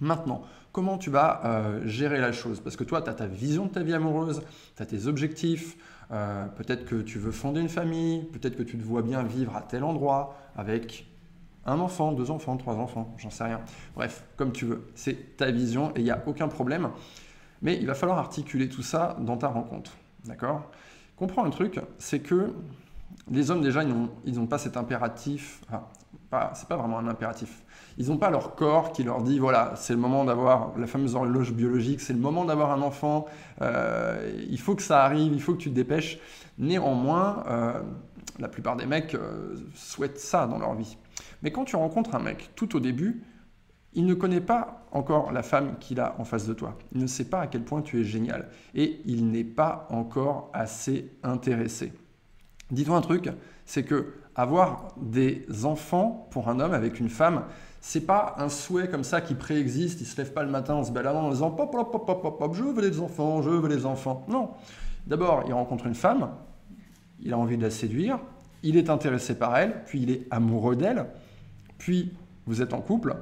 Maintenant, 0.00 0.42
comment 0.72 0.96
tu 0.96 1.10
vas 1.10 1.42
euh, 1.44 1.86
gérer 1.86 2.20
la 2.20 2.32
chose? 2.32 2.60
Parce 2.60 2.76
que 2.76 2.84
toi, 2.84 3.02
tu 3.02 3.10
as 3.10 3.14
ta 3.14 3.26
vision 3.26 3.66
de 3.66 3.70
ta 3.70 3.82
vie 3.82 3.94
amoureuse, 3.94 4.42
tu 4.76 4.82
as 4.82 4.86
tes 4.86 5.06
objectifs, 5.06 5.76
euh, 6.10 6.46
peut-être 6.56 6.86
que 6.86 7.02
tu 7.02 7.18
veux 7.18 7.32
fonder 7.32 7.60
une 7.60 7.68
famille, 7.68 8.22
peut-être 8.32 8.56
que 8.56 8.62
tu 8.62 8.78
te 8.78 8.84
vois 8.84 9.02
bien 9.02 9.22
vivre 9.22 9.54
à 9.56 9.62
tel 9.62 9.84
endroit 9.84 10.36
avec 10.56 11.06
un 11.68 11.80
enfant, 11.80 12.12
deux 12.12 12.30
enfants, 12.30 12.56
trois 12.56 12.76
enfants, 12.76 13.14
j'en 13.18 13.30
sais 13.30 13.44
rien. 13.44 13.60
Bref, 13.94 14.24
comme 14.36 14.52
tu 14.52 14.64
veux, 14.64 14.88
c'est 14.94 15.36
ta 15.36 15.50
vision 15.50 15.90
et 15.94 16.00
il 16.00 16.04
n'y 16.04 16.10
a 16.10 16.22
aucun 16.26 16.48
problème. 16.48 16.90
Mais 17.62 17.76
il 17.76 17.86
va 17.86 17.94
falloir 17.94 18.18
articuler 18.18 18.68
tout 18.68 18.82
ça 18.82 19.16
dans 19.20 19.36
ta 19.36 19.48
rencontre. 19.48 19.92
D'accord? 20.24 20.70
Comprends 21.16 21.44
un 21.44 21.50
truc, 21.50 21.80
c'est 21.98 22.20
que 22.20 22.54
les 23.30 23.50
hommes, 23.50 23.62
déjà, 23.62 23.82
ils 23.82 24.34
n'ont 24.34 24.46
pas 24.46 24.58
cet 24.58 24.76
impératif. 24.76 25.60
Enfin, 25.68 25.84
pas, 26.30 26.52
c'est 26.54 26.68
pas 26.68 26.76
vraiment 26.76 26.98
un 26.98 27.08
impératif. 27.08 27.62
Ils 27.96 28.08
n'ont 28.08 28.16
pas 28.16 28.30
leur 28.30 28.54
corps 28.54 28.92
qui 28.92 29.02
leur 29.02 29.22
dit 29.22 29.38
voilà, 29.38 29.72
c'est 29.76 29.92
le 29.92 29.98
moment 29.98 30.24
d'avoir 30.24 30.72
la 30.78 30.86
fameuse 30.86 31.14
horloge 31.14 31.52
biologique, 31.52 32.00
c'est 32.00 32.12
le 32.12 32.18
moment 32.18 32.44
d'avoir 32.44 32.70
un 32.70 32.82
enfant, 32.82 33.26
euh, 33.60 34.30
il 34.48 34.60
faut 34.60 34.74
que 34.74 34.82
ça 34.82 35.04
arrive, 35.04 35.32
il 35.32 35.42
faut 35.42 35.54
que 35.54 35.58
tu 35.58 35.70
te 35.70 35.74
dépêches. 35.74 36.18
Néanmoins, 36.58 37.44
euh, 37.48 37.80
la 38.38 38.48
plupart 38.48 38.76
des 38.76 38.86
mecs 38.86 39.14
euh, 39.14 39.56
souhaitent 39.74 40.20
ça 40.20 40.46
dans 40.46 40.58
leur 40.58 40.74
vie. 40.74 40.96
Mais 41.42 41.50
quand 41.50 41.64
tu 41.64 41.76
rencontres 41.76 42.14
un 42.14 42.20
mec 42.20 42.50
tout 42.54 42.76
au 42.76 42.80
début, 42.80 43.22
il 43.94 44.06
ne 44.06 44.14
connaît 44.14 44.40
pas 44.40 44.86
encore 44.92 45.32
la 45.32 45.42
femme 45.42 45.76
qu'il 45.78 46.00
a 46.00 46.14
en 46.18 46.24
face 46.24 46.46
de 46.46 46.54
toi. 46.54 46.76
Il 46.92 47.00
ne 47.00 47.06
sait 47.06 47.24
pas 47.24 47.40
à 47.40 47.46
quel 47.46 47.62
point 47.62 47.82
tu 47.82 48.00
es 48.00 48.04
génial. 48.04 48.48
Et 48.74 49.00
il 49.06 49.30
n'est 49.30 49.44
pas 49.44 49.86
encore 49.90 50.50
assez 50.52 51.10
intéressé. 51.22 51.92
Dis-toi 52.70 52.96
un 52.96 53.00
truc, 53.00 53.30
c'est 53.64 53.84
que 53.84 54.14
avoir 54.34 54.94
des 55.00 55.46
enfants 55.64 56.28
pour 56.30 56.48
un 56.48 56.60
homme 56.60 56.72
avec 56.72 57.00
une 57.00 57.08
femme, 57.08 57.44
c'est 57.80 58.06
pas 58.06 58.34
un 58.38 58.48
souhait 58.48 58.88
comme 58.88 59.04
ça 59.04 59.20
qui 59.20 59.34
préexiste. 59.34 60.00
Il 60.00 60.06
se 60.06 60.16
lève 60.16 60.32
pas 60.32 60.42
le 60.42 60.50
matin 60.50 60.74
en 60.74 60.84
se 60.84 60.92
baladant 60.92 61.24
en 61.24 61.30
disant 61.30 61.50
pop, 61.50 61.72
pop, 61.72 61.90
pop, 61.90 62.06
pop, 62.06 62.38
pop, 62.38 62.54
je 62.54 62.62
veux 62.62 62.80
des 62.80 63.00
enfants, 63.00 63.42
je 63.42 63.50
veux 63.50 63.68
des 63.68 63.86
enfants. 63.86 64.24
Non. 64.28 64.50
D'abord, 65.06 65.44
il 65.46 65.54
rencontre 65.54 65.86
une 65.86 65.94
femme, 65.94 66.30
il 67.20 67.32
a 67.32 67.38
envie 67.38 67.56
de 67.56 67.62
la 67.62 67.70
séduire, 67.70 68.20
il 68.62 68.76
est 68.76 68.90
intéressé 68.90 69.38
par 69.38 69.56
elle, 69.56 69.82
puis 69.86 70.02
il 70.02 70.10
est 70.10 70.26
amoureux 70.30 70.76
d'elle, 70.76 71.06
puis 71.78 72.12
vous 72.46 72.62
êtes 72.62 72.74
en 72.74 72.80
couple. 72.80 73.16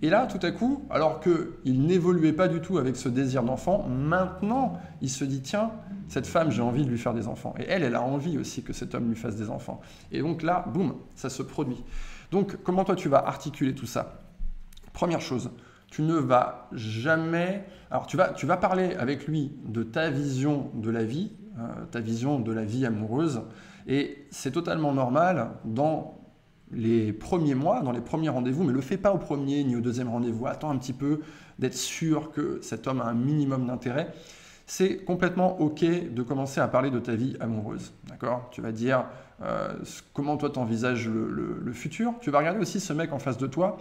Et 0.00 0.10
là, 0.10 0.26
tout 0.26 0.44
à 0.46 0.52
coup, 0.52 0.86
alors 0.90 1.20
qu'il 1.20 1.82
n'évoluait 1.82 2.32
pas 2.32 2.46
du 2.46 2.60
tout 2.60 2.78
avec 2.78 2.96
ce 2.96 3.08
désir 3.08 3.42
d'enfant, 3.42 3.88
maintenant, 3.88 4.80
il 5.02 5.10
se 5.10 5.24
dit, 5.24 5.40
tiens, 5.40 5.72
cette 6.06 6.26
femme, 6.26 6.52
j'ai 6.52 6.62
envie 6.62 6.84
de 6.84 6.90
lui 6.90 6.98
faire 6.98 7.14
des 7.14 7.26
enfants. 7.26 7.54
Et 7.58 7.64
elle, 7.68 7.82
elle 7.82 7.96
a 7.96 8.02
envie 8.02 8.38
aussi 8.38 8.62
que 8.62 8.72
cet 8.72 8.94
homme 8.94 9.08
lui 9.08 9.16
fasse 9.16 9.34
des 9.34 9.50
enfants. 9.50 9.80
Et 10.12 10.20
donc 10.20 10.42
là, 10.42 10.64
boum, 10.72 10.94
ça 11.16 11.28
se 11.30 11.42
produit. 11.42 11.82
Donc, 12.30 12.58
comment 12.62 12.84
toi, 12.84 12.94
tu 12.94 13.08
vas 13.08 13.26
articuler 13.26 13.74
tout 13.74 13.86
ça? 13.86 14.20
Première 14.92 15.20
chose, 15.20 15.50
tu 15.90 16.02
ne 16.02 16.14
vas 16.14 16.68
jamais... 16.72 17.64
Alors, 17.90 18.06
tu 18.06 18.16
vas, 18.16 18.56
parler 18.56 18.94
avec 18.94 19.26
lui 19.26 19.52
de 19.64 19.82
ta 19.82 20.10
vision 20.10 20.70
de 20.74 20.90
la 20.90 21.04
vie, 21.04 21.32
euh, 21.58 21.62
ta 21.90 22.00
vision 22.00 22.38
de 22.38 22.52
la 22.52 22.64
vie 22.64 22.86
amoureuse, 22.86 23.42
et 23.86 24.26
c'est 24.30 24.50
totalement 24.50 24.92
normal 24.92 25.52
dans 25.64 26.17
les 26.72 27.12
premiers 27.12 27.54
mois, 27.54 27.80
dans 27.80 27.92
les 27.92 28.00
premiers 28.00 28.28
rendez-vous, 28.28 28.64
mais 28.64 28.72
le 28.72 28.80
fais 28.80 28.96
pas 28.96 29.12
au 29.12 29.18
premier 29.18 29.64
ni 29.64 29.76
au 29.76 29.80
deuxième 29.80 30.08
rendez-vous. 30.08 30.46
Attends 30.46 30.70
un 30.70 30.78
petit 30.78 30.92
peu 30.92 31.20
d'être 31.58 31.74
sûr 31.74 32.30
que 32.30 32.58
cet 32.62 32.86
homme 32.86 33.00
a 33.00 33.04
un 33.04 33.14
minimum 33.14 33.66
d'intérêt. 33.66 34.12
C'est 34.66 34.98
complètement 34.98 35.60
OK 35.60 35.82
de 35.82 36.22
commencer 36.22 36.60
à 36.60 36.68
parler 36.68 36.90
de 36.90 36.98
ta 36.98 37.14
vie 37.14 37.36
amoureuse. 37.40 37.94
Tu 38.50 38.60
vas 38.60 38.72
dire 38.72 39.06
euh, 39.42 39.72
comment 40.12 40.36
toi 40.36 40.50
tu 40.50 40.58
envisages 40.58 41.08
le, 41.08 41.72
futur? 41.72 42.14
Tu 42.20 42.30
vas 42.30 42.38
regarder 42.38 42.60
aussi 42.60 42.80
ce 42.80 42.92
mec 42.92 43.12
en 43.12 43.18
face 43.18 43.38
de 43.38 43.46
toi, 43.46 43.78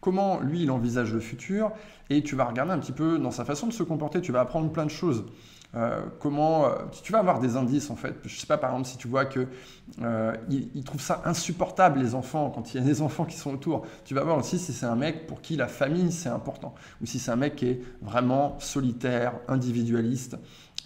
comment 0.00 0.40
lui 0.40 0.62
il 0.62 0.70
envisage 0.70 1.12
le 1.12 1.20
futur, 1.20 1.72
et 2.08 2.22
tu 2.22 2.36
vas 2.36 2.44
regarder 2.44 2.72
un 2.72 2.78
petit 2.78 2.92
peu 2.92 3.18
dans 3.18 3.30
sa 3.30 3.44
façon 3.44 3.66
de 3.66 3.72
se 3.72 3.82
comporter. 3.82 4.22
Tu 4.22 4.32
vas 4.32 4.40
apprendre 4.40 4.72
plein 4.72 4.86
de 4.86 4.90
choses. 4.90 5.26
Euh, 5.76 6.02
comment 6.20 6.66
euh, 6.66 6.74
tu 7.02 7.10
vas 7.10 7.18
avoir 7.18 7.40
des 7.40 7.56
indices 7.56 7.90
en 7.90 7.96
fait. 7.96 8.14
Je 8.24 8.38
sais 8.38 8.46
pas 8.46 8.58
par 8.58 8.70
exemple 8.70 8.88
si 8.88 8.96
tu 8.96 9.08
vois 9.08 9.24
que 9.24 9.48
euh, 10.02 10.32
il, 10.48 10.84
trouve 10.84 11.00
ça 11.00 11.22
insupportable 11.24 11.98
les 11.98 12.14
enfants 12.14 12.50
quand 12.50 12.72
il 12.72 12.80
y 12.80 12.80
a 12.80 12.86
des 12.86 13.02
enfants 13.02 13.24
qui 13.24 13.36
sont 13.36 13.52
autour. 13.52 13.84
Tu 14.04 14.14
vas 14.14 14.22
voir 14.22 14.38
aussi 14.38 14.58
si 14.58 14.72
c'est 14.72 14.86
un 14.86 14.94
mec 14.94 15.26
pour 15.26 15.40
qui 15.40 15.56
la 15.56 15.66
famille 15.66 16.12
c'est 16.12 16.28
important 16.28 16.74
ou 17.02 17.06
si 17.06 17.18
c'est 17.18 17.32
un 17.32 17.36
mec 17.36 17.56
qui 17.56 17.66
est 17.66 17.80
vraiment 18.02 18.56
solitaire, 18.60 19.34
individualiste. 19.48 20.36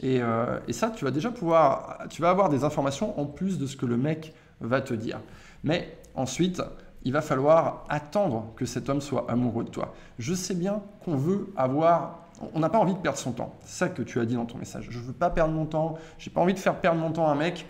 Et, 0.00 0.20
et, 0.68 0.72
ça, 0.72 0.90
tu 0.90 1.04
vas 1.04 1.10
déjà 1.10 1.32
pouvoir, 1.32 2.04
tu 2.08 2.22
vas 2.22 2.30
avoir 2.30 2.50
des 2.50 2.62
informations 2.62 3.18
en 3.18 3.26
plus 3.26 3.58
de 3.58 3.66
ce 3.66 3.76
que 3.76 3.84
le 3.84 3.96
mec 3.96 4.32
va 4.60 4.80
te 4.80 4.94
dire. 4.94 5.20
Mais 5.64 5.98
ensuite, 6.14 6.62
il 7.02 7.12
va 7.12 7.20
falloir 7.20 7.84
attendre 7.88 8.52
que 8.54 8.64
cet 8.64 8.88
homme 8.88 9.00
soit 9.00 9.28
amoureux 9.28 9.64
de 9.64 9.70
toi. 9.70 9.94
Je 10.20 10.34
sais 10.34 10.54
bien 10.54 10.82
qu'on 11.04 11.16
veut 11.16 11.52
avoir 11.56 12.27
on 12.54 12.60
n'a 12.60 12.68
pas 12.68 12.78
envie 12.78 12.94
de 12.94 12.98
perdre 12.98 13.18
son 13.18 13.32
temps. 13.32 13.54
C'est 13.64 13.78
ça 13.78 13.88
que 13.88 14.02
tu 14.02 14.20
as 14.20 14.24
dit 14.24 14.34
dans 14.34 14.46
ton 14.46 14.58
message. 14.58 14.86
Je 14.90 14.98
ne 14.98 15.04
veux 15.04 15.12
pas 15.12 15.30
perdre 15.30 15.52
mon 15.52 15.66
temps. 15.66 15.96
J'ai 16.18 16.30
pas 16.30 16.40
envie 16.40 16.54
de 16.54 16.58
faire 16.58 16.80
perdre 16.80 17.00
mon 17.00 17.10
temps 17.12 17.26
à 17.26 17.32
un 17.32 17.34
mec 17.34 17.66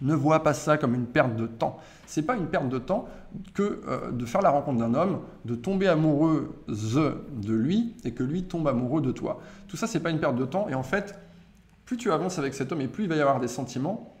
Ne 0.00 0.14
vois 0.14 0.42
pas 0.42 0.54
ça 0.54 0.78
comme 0.78 0.94
une 0.94 1.06
perte 1.06 1.36
de 1.36 1.46
temps. 1.46 1.78
C'est 2.06 2.22
pas 2.22 2.36
une 2.36 2.46
perte 2.46 2.68
de 2.68 2.78
temps 2.78 3.08
que 3.54 3.82
euh, 3.88 4.10
de 4.12 4.24
faire 4.26 4.42
la 4.42 4.50
rencontre 4.50 4.78
d'un 4.78 4.94
homme, 4.94 5.20
de 5.44 5.54
tomber 5.54 5.88
amoureuse 5.88 6.48
de 6.68 7.52
lui 7.52 7.96
et 8.04 8.12
que 8.12 8.22
lui 8.22 8.44
tombe 8.44 8.68
amoureux 8.68 9.00
de 9.00 9.12
toi. 9.12 9.40
Tout 9.66 9.76
ça, 9.76 9.86
c'est 9.86 10.00
pas 10.00 10.10
une 10.10 10.20
perte 10.20 10.36
de 10.36 10.44
temps. 10.44 10.68
Et 10.68 10.74
en 10.74 10.82
fait, 10.82 11.18
plus 11.84 11.96
tu 11.96 12.12
avances 12.12 12.38
avec 12.38 12.54
cet 12.54 12.72
homme 12.72 12.80
et 12.80 12.88
plus 12.88 13.04
il 13.04 13.08
va 13.08 13.16
y 13.16 13.20
avoir 13.20 13.40
des 13.40 13.48
sentiments, 13.48 14.14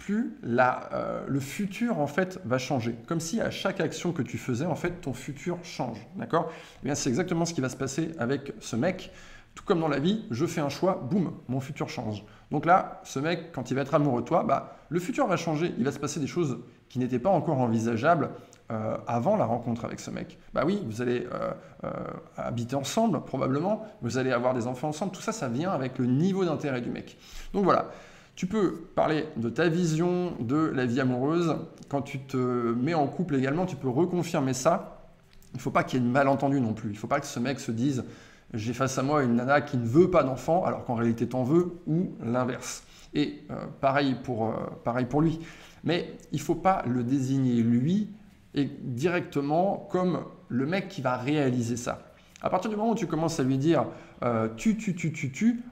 plus 0.00 0.36
euh, 0.42 1.24
le 1.28 1.40
futur 1.40 2.00
en 2.00 2.08
fait 2.08 2.40
va 2.44 2.58
changer. 2.58 2.96
Comme 3.06 3.20
si 3.20 3.40
à 3.40 3.50
chaque 3.50 3.80
action 3.80 4.12
que 4.12 4.22
tu 4.22 4.38
faisais, 4.38 4.66
en 4.66 4.74
fait, 4.74 5.00
ton 5.02 5.12
futur 5.12 5.58
change. 5.62 6.04
D'accord? 6.16 6.50
Eh 6.84 6.94
c'est 6.96 7.08
exactement 7.08 7.44
ce 7.44 7.54
qui 7.54 7.60
va 7.60 7.68
se 7.68 7.76
passer 7.76 8.10
avec 8.18 8.52
ce 8.58 8.74
mec. 8.74 9.12
Tout 9.54 9.64
comme 9.64 9.80
dans 9.80 9.88
la 9.88 9.98
vie, 9.98 10.24
je 10.30 10.46
fais 10.46 10.60
un 10.60 10.68
choix, 10.68 11.06
boum, 11.10 11.32
mon 11.48 11.60
futur 11.60 11.88
change. 11.88 12.24
Donc 12.50 12.66
là, 12.66 13.00
ce 13.04 13.18
mec, 13.18 13.52
quand 13.52 13.70
il 13.70 13.74
va 13.74 13.82
être 13.82 13.94
amoureux 13.94 14.22
de 14.22 14.26
toi, 14.26 14.42
bah, 14.42 14.76
le 14.88 15.00
futur 15.00 15.26
va 15.26 15.36
changer. 15.36 15.74
Il 15.76 15.84
va 15.84 15.92
se 15.92 15.98
passer 15.98 16.18
des 16.18 16.26
choses 16.26 16.58
qui 16.88 16.98
n'étaient 16.98 17.18
pas 17.18 17.30
encore 17.30 17.58
envisageables 17.58 18.30
euh, 18.70 18.96
avant 19.06 19.36
la 19.36 19.44
rencontre 19.44 19.84
avec 19.84 20.00
ce 20.00 20.10
mec. 20.10 20.38
Bah 20.54 20.62
oui, 20.64 20.82
vous 20.86 21.02
allez 21.02 21.26
euh, 21.32 21.52
habiter 22.36 22.76
ensemble, 22.76 23.20
probablement. 23.24 23.86
Vous 24.02 24.18
allez 24.18 24.32
avoir 24.32 24.54
des 24.54 24.66
enfants 24.66 24.88
ensemble. 24.88 25.12
Tout 25.12 25.22
ça, 25.22 25.32
ça 25.32 25.48
vient 25.48 25.72
avec 25.72 25.98
le 25.98 26.06
niveau 26.06 26.44
d'intérêt 26.44 26.80
du 26.80 26.90
mec. 26.90 27.18
Donc 27.52 27.64
voilà. 27.64 27.90
Tu 28.40 28.46
peux 28.46 28.88
parler 28.94 29.26
de 29.36 29.50
ta 29.50 29.68
vision 29.68 30.32
de 30.40 30.56
la 30.56 30.86
vie 30.86 30.98
amoureuse. 30.98 31.56
Quand 31.90 32.00
tu 32.00 32.20
te 32.20 32.38
mets 32.38 32.94
en 32.94 33.06
couple 33.06 33.34
également, 33.34 33.66
tu 33.66 33.76
peux 33.76 33.90
reconfirmer 33.90 34.54
ça. 34.54 35.10
Il 35.52 35.58
ne 35.58 35.60
faut 35.60 35.70
pas 35.70 35.84
qu'il 35.84 36.00
y 36.00 36.02
ait 36.02 36.06
de 36.06 36.10
malentendu 36.10 36.58
non 36.58 36.72
plus. 36.72 36.88
Il 36.88 36.94
ne 36.94 36.98
faut 36.98 37.06
pas 37.06 37.20
que 37.20 37.26
ce 37.26 37.38
mec 37.38 37.60
se 37.60 37.70
dise 37.70 38.02
j'ai 38.54 38.72
face 38.72 38.96
à 38.96 39.02
moi 39.02 39.24
une 39.24 39.34
nana 39.34 39.60
qui 39.60 39.76
ne 39.76 39.84
veut 39.84 40.10
pas 40.10 40.22
d'enfant 40.22 40.64
alors 40.64 40.86
qu'en 40.86 40.94
réalité 40.94 41.28
t'en 41.28 41.42
veux 41.42 41.82
ou 41.86 42.14
l'inverse. 42.24 42.82
Et 43.12 43.42
euh, 43.50 43.66
pareil, 43.82 44.16
pour, 44.24 44.46
euh, 44.46 44.54
pareil 44.84 45.04
pour 45.04 45.20
lui. 45.20 45.38
Mais 45.84 46.16
il 46.32 46.38
ne 46.38 46.42
faut 46.42 46.54
pas 46.54 46.82
le 46.86 47.04
désigner 47.04 47.62
lui 47.62 48.08
et 48.54 48.64
directement 48.64 49.86
comme 49.90 50.20
le 50.48 50.64
mec 50.64 50.88
qui 50.88 51.02
va 51.02 51.18
réaliser 51.18 51.76
ça. 51.76 52.09
À 52.42 52.50
partir 52.50 52.70
du 52.70 52.76
moment 52.76 52.92
où 52.92 52.94
tu 52.94 53.06
commences 53.06 53.38
à 53.38 53.42
lui 53.42 53.58
dire 53.58 53.86
euh, 54.22 54.48
tu, 54.56 54.76
tu, 54.76 54.94
tu, 54.94 55.12
tu, 55.12 55.30
tu, 55.30 55.62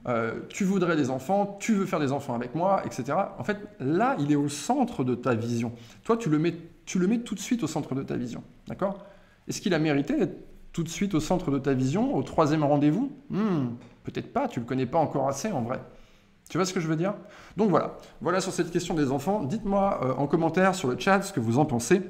tu 0.49 0.63
voudrais 0.63 0.95
des 0.95 1.09
enfants, 1.09 1.57
tu 1.59 1.73
veux 1.73 1.85
faire 1.85 1.99
des 1.99 2.11
enfants 2.11 2.35
avec 2.35 2.55
moi, 2.55 2.83
etc. 2.85 3.17
En 3.37 3.43
fait, 3.43 3.57
là, 3.79 4.15
il 4.19 4.31
est 4.31 4.35
au 4.35 4.49
centre 4.49 5.03
de 5.03 5.15
ta 5.15 5.33
vision. 5.33 5.71
Toi, 6.03 6.17
tu 6.17 6.29
le 6.29 6.39
mets, 6.39 6.55
tu 6.85 6.99
le 6.99 7.07
mets 7.07 7.19
tout 7.19 7.35
de 7.35 7.39
suite 7.39 7.63
au 7.63 7.67
centre 7.67 7.95
de 7.95 8.03
ta 8.03 8.15
vision. 8.15 8.43
D'accord? 8.67 9.05
Est-ce 9.47 9.61
qu'il 9.61 9.73
a 9.73 9.79
mérité 9.79 10.15
d'être 10.15 10.37
tout 10.71 10.83
de 10.83 10.89
suite 10.89 11.15
au 11.15 11.19
centre 11.19 11.49
de 11.51 11.57
ta 11.57 11.73
vision, 11.73 12.15
au 12.15 12.21
troisième 12.23 12.63
rendez-vous? 12.63 13.11
Hmm, 13.29 13.69
Peut-être 14.03 14.31
pas, 14.33 14.47
tu 14.47 14.59
le 14.59 14.65
connais 14.65 14.85
pas 14.85 14.97
encore 14.97 15.27
assez 15.27 15.51
en 15.51 15.61
vrai. 15.61 15.79
Tu 16.49 16.57
vois 16.57 16.65
ce 16.65 16.73
que 16.73 16.79
je 16.79 16.87
veux 16.87 16.95
dire? 16.95 17.13
Donc 17.57 17.69
voilà, 17.69 17.97
voilà 18.21 18.41
sur 18.41 18.51
cette 18.51 18.71
question 18.71 18.95
des 18.95 19.11
enfants. 19.11 19.43
Dites-moi 19.43 19.99
euh, 20.03 20.13
en 20.13 20.25
commentaire 20.25 20.73
sur 20.73 20.87
le 20.87 20.97
chat 20.97 21.21
ce 21.21 21.31
que 21.31 21.39
vous 21.39 21.59
en 21.59 21.65
pensez. 21.65 22.01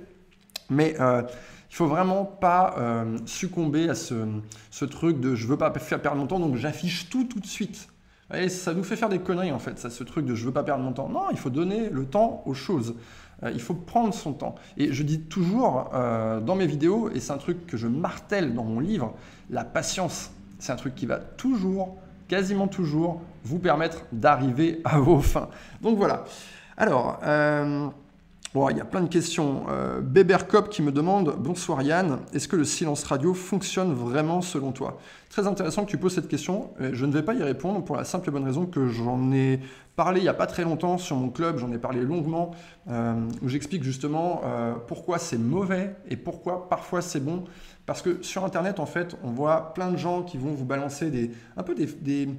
Mais 0.70 0.96
euh, 1.02 1.24
il 1.70 1.76
faut 1.76 1.88
vraiment 1.88 2.26
pas 2.26 2.76
euh, 2.78 3.18
succomber 3.26 3.90
à 3.90 3.96
ce, 3.96 4.86
truc 4.86 5.20
de 5.20 5.36
je 5.36 5.48
veux 5.48 5.58
pas 5.58 5.72
faire 5.74 6.02
perdre 6.02 6.18
mon 6.18 6.28
temps, 6.28 6.40
donc 6.40 6.56
j'affiche 6.56 7.10
tout 7.10 7.26
tout 7.26 7.40
de 7.40 7.46
suite. 7.46 7.90
Et 8.34 8.50
ça 8.50 8.74
nous 8.74 8.84
fait 8.84 8.96
faire 8.96 9.10
des 9.10 9.20
conneries 9.20 9.52
en 9.52 9.60
fait, 9.60 9.80
ça, 9.80 9.90
ce 9.90 10.04
truc 10.04 10.26
de 10.26 10.36
je 10.36 10.46
veux 10.46 10.52
pas 10.52 10.64
perdre 10.64 10.84
mon 10.84 10.94
temps. 10.94 11.10
Non, 11.10 11.28
il 11.32 11.38
faut 11.38 11.50
donner 11.50 11.90
le 11.90 12.06
temps 12.06 12.44
aux 12.46 12.54
choses. 12.54 12.96
Euh, 13.44 13.52
il 13.52 13.62
faut 13.62 13.74
prendre 13.74 14.14
son 14.14 14.34
temps. 14.34 14.56
Et 14.78 14.92
je 14.94 15.04
dis 15.04 15.22
toujours 15.22 15.92
euh, 15.94 16.40
dans 16.40 16.56
mes 16.56 16.68
vidéos, 16.68 17.10
et 17.12 17.20
c'est 17.20 17.32
un 17.32 17.38
truc 17.38 17.66
que 17.68 17.78
je 17.78 17.88
martèle 17.88 18.54
dans 18.54 18.64
mon 18.64 18.80
livre, 18.80 19.14
la 19.50 19.64
patience. 19.64 20.32
C'est 20.60 20.72
un 20.72 20.76
truc 20.76 20.96
qui 20.96 21.06
va 21.06 21.18
toujours, 21.18 21.98
quasiment 22.28 22.68
toujours, 22.68 23.22
vous 23.44 23.60
permettre 23.60 24.04
d'arriver 24.12 24.82
à 24.84 25.00
vos 25.00 25.22
fins. 25.22 25.50
Donc 25.82 25.98
voilà. 25.98 26.26
Alors, 26.78 27.20
il 28.56 28.78
y 28.78 28.82
a 28.82 28.86
plein 28.86 29.02
de 29.02 29.08
questions. 29.08 29.66
Euh, 29.70 30.02
Bebercop 30.02 30.70
qui 30.70 30.82
me 30.82 30.92
demande 30.92 31.36
Bonsoir 31.38 31.82
Yann, 31.82 32.20
est-ce 32.34 32.48
que 32.48 32.56
le 32.56 32.64
silence 32.64 33.04
radio 33.04 33.34
fonctionne 33.34 33.94
vraiment 33.94 34.42
selon 34.42 34.72
toi? 34.72 34.98
Très 35.30 35.46
intéressant 35.46 35.86
que 35.86 35.92
tu 35.92 35.98
poses 35.98 36.16
cette 36.16 36.28
question. 36.28 36.72
Je 36.80 37.06
ne 37.06 37.12
vais 37.12 37.22
pas 37.22 37.36
y 37.36 37.44
répondre 37.44 37.84
pour 37.84 37.96
la 37.96 38.04
simple 38.04 38.30
et 38.30 38.32
bonne 38.32 38.46
raison 38.46 38.66
que 38.66 38.88
j'en 38.88 39.32
ai 39.32 39.60
parlé 40.00 40.22
il 40.22 40.24
n'y 40.24 40.30
a 40.30 40.34
pas 40.34 40.48
très 40.48 40.64
longtemps 40.64 40.98
sur 40.98 41.18
mon 41.18 41.30
club, 41.30 41.58
j'en 41.58 41.74
ai 41.74 41.78
parlé 41.78 42.00
longuement, 42.00 42.52
euh, 42.90 43.16
où 43.42 43.50
j'explique 43.50 43.84
justement 43.84 44.42
euh, 44.46 44.74
pourquoi 44.88 45.20
c'est 45.20 45.38
mauvais 45.38 45.94
et 46.08 46.16
pourquoi 46.16 46.70
parfois 46.70 47.02
c'est 47.02 47.20
bon. 47.20 47.44
Parce 47.86 48.02
que 48.02 48.24
sur 48.24 48.46
Internet, 48.46 48.80
en 48.80 48.86
fait, 48.86 49.18
on 49.26 49.32
voit 49.32 49.74
plein 49.74 49.92
de 49.92 49.98
gens 49.98 50.24
qui 50.24 50.38
vont 50.38 50.54
vous 50.54 50.64
balancer 50.64 51.12
des, 51.12 51.32
un 51.58 51.64
peu 51.64 51.76
des, 51.76 52.30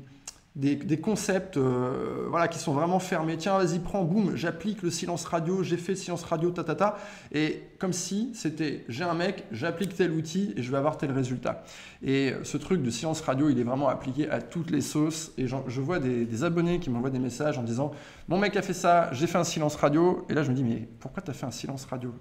concepts 1.01 1.57
euh, 1.57 2.27
voilà, 2.29 2.49
qui 2.49 2.59
sont 2.59 2.73
vraiment 2.73 2.99
fermés. 2.99 3.37
Tiens, 3.37 3.59
vas-y, 3.59 3.79
prends, 3.79 4.03
boum, 4.05 4.35
j'applique 4.37 4.83
le 4.83 4.91
silence 4.91 5.25
radio, 5.25 5.63
j'ai 5.63 5.77
fait 5.77 5.95
silence 5.95 6.25
radio, 6.25 6.51
ta, 6.51 6.65
ta, 6.65 6.75
ta. 6.75 6.99
Et 7.33 7.63
comme 7.81 7.95
si 7.95 8.31
c'était, 8.35 8.85
j'ai 8.91 9.05
un 9.05 9.15
mec, 9.15 9.47
j'applique 9.53 9.95
tel 9.97 10.13
outil 10.13 10.53
et 10.55 10.63
je 10.63 10.71
vais 10.71 10.77
avoir 10.77 10.99
tel 10.99 11.11
résultat. 11.13 11.65
Et 12.03 12.35
ce 12.43 12.59
truc 12.59 12.83
de 12.83 12.91
silence 12.91 13.23
radio, 13.23 13.49
il 13.49 13.59
est 13.59 13.65
vraiment 13.65 13.89
appliqué 13.89 14.29
à 14.29 14.43
toutes 14.43 14.71
les 14.71 14.83
sauces. 14.83 15.33
Et 15.39 15.47
je 15.47 15.81
vois 15.81 15.99
des, 15.99 16.45
abonnés 16.45 16.79
qui 16.79 16.91
m'envoient 16.91 17.11
des 17.11 17.19
messages 17.19 17.57
en 17.57 17.63
disant, 17.63 17.93
mon 18.29 18.39
mec 18.39 18.55
a 18.57 18.63
fait 18.63 18.75
ça, 18.75 19.09
j'ai 19.13 19.27
fait 19.27 19.39
un 19.39 19.45
silence 19.45 19.77
radio. 19.77 20.27
Et 20.29 20.35
là, 20.35 20.43
je 20.43 20.51
me 20.51 20.55
dis, 20.55 20.63
mais 20.63 20.89
pourquoi 21.01 21.23
tu 21.23 21.31
as 21.31 21.35
fait 21.35 21.47
un 21.47 21.51
silence 21.51 21.87
radio? 21.87 22.15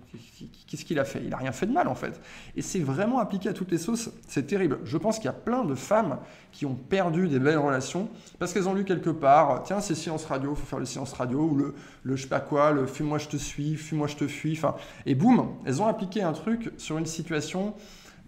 Qu'est-ce 0.67 0.85
qu'il 0.85 0.97
a 0.97 1.03
fait? 1.03 1.19
Il 1.23 1.29
n'a 1.29 1.37
rien 1.37 1.51
fait 1.51 1.65
de 1.65 1.73
mal, 1.73 1.89
en 1.89 1.95
fait. 1.95 2.21
Et 2.55 2.61
c'est 2.61 2.79
vraiment 2.79 3.19
appliqué 3.19 3.49
à 3.49 3.53
toutes 3.53 3.71
les 3.71 3.77
sauces. 3.77 4.11
C'est 4.29 4.47
terrible. 4.47 4.79
Je 4.85 4.97
pense 4.97 5.17
qu'il 5.17 5.25
y 5.25 5.29
a 5.29 5.33
plein 5.33 5.65
de 5.65 5.75
femmes 5.75 6.19
qui 6.53 6.65
ont 6.65 6.75
perdu 6.75 7.27
des 7.27 7.39
belles 7.39 7.57
relations 7.57 8.09
parce 8.39 8.53
qu'elles 8.53 8.67
ont 8.67 8.73
lu 8.73 8.85
quelque 8.85 9.09
part, 9.09 9.63
tiens, 9.63 9.81
c'est 9.81 9.95
silence 9.95 10.25
radio, 10.25 10.55
faut 10.55 10.65
faire 10.65 10.79
le 10.79 10.85
silence 10.85 11.13
radio, 11.13 11.41
ou 11.41 11.55
le, 11.55 11.75
le 12.03 12.15
je 12.15 12.23
sais 12.23 12.29
pas 12.29 12.39
quoi, 12.39 12.71
le 12.71 12.87
fuis-moi, 12.87 13.17
je 13.17 13.27
te 13.27 13.37
suis, 13.37 13.75
fuis-moi, 13.75 14.07
je 14.07 14.15
te 14.15 14.27
fuis. 14.27 14.53
Enfin, 14.57 14.75
et 15.05 15.15
boum, 15.15 15.48
elles 15.65 15.81
ont 15.81 15.87
appliqué 15.87 16.21
un 16.21 16.33
truc 16.33 16.71
sur 16.77 16.97
une 16.97 17.05
situation 17.05 17.73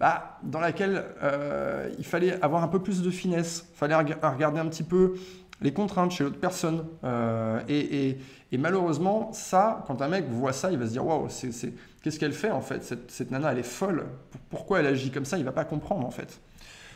bah, 0.02 0.40
dans 0.42 0.60
laquelle 0.60 1.06
euh, 1.22 1.90
il 2.00 2.06
fallait 2.06 2.42
avoir 2.42 2.64
un 2.64 2.68
peu 2.68 2.80
plus 2.80 3.04
de 3.04 3.12
finesse, 3.12 3.68
il 3.72 3.78
fallait 3.78 3.96
regarder 3.96 4.60
un 4.60 4.66
petit 4.66 4.84
peu 4.84 5.14
les 5.62 5.72
contraintes 5.74 6.12
chez 6.12 6.24
l'autre 6.24 6.40
personne. 6.40 6.86
Euh, 7.04 7.62
et, 7.70 8.18
malheureusement, 8.58 9.30
ça, 9.32 9.84
quand 9.86 10.02
un 10.02 10.08
mec 10.08 10.28
voit 10.28 10.54
ça, 10.54 10.72
il 10.72 10.80
va 10.80 10.88
se 10.88 10.92
dire 10.92 11.06
waouh, 11.06 11.28
qu'est-ce 11.28 12.20
qu'elle 12.20 12.34
fait 12.34 12.50
en 12.50 12.62
fait 12.62 12.84
cette, 13.08 13.30
nana, 13.32 13.52
elle 13.52 13.60
est 13.60 13.64
folle. 13.64 14.08
Pourquoi 14.50 14.80
elle 14.80 14.88
agit 14.88 15.12
comme 15.12 15.26
ça 15.26 15.38
Il 15.38 15.46
va 15.46 15.52
pas 15.52 15.66
comprendre 15.66 16.06
en 16.06 16.12
fait. 16.12 16.42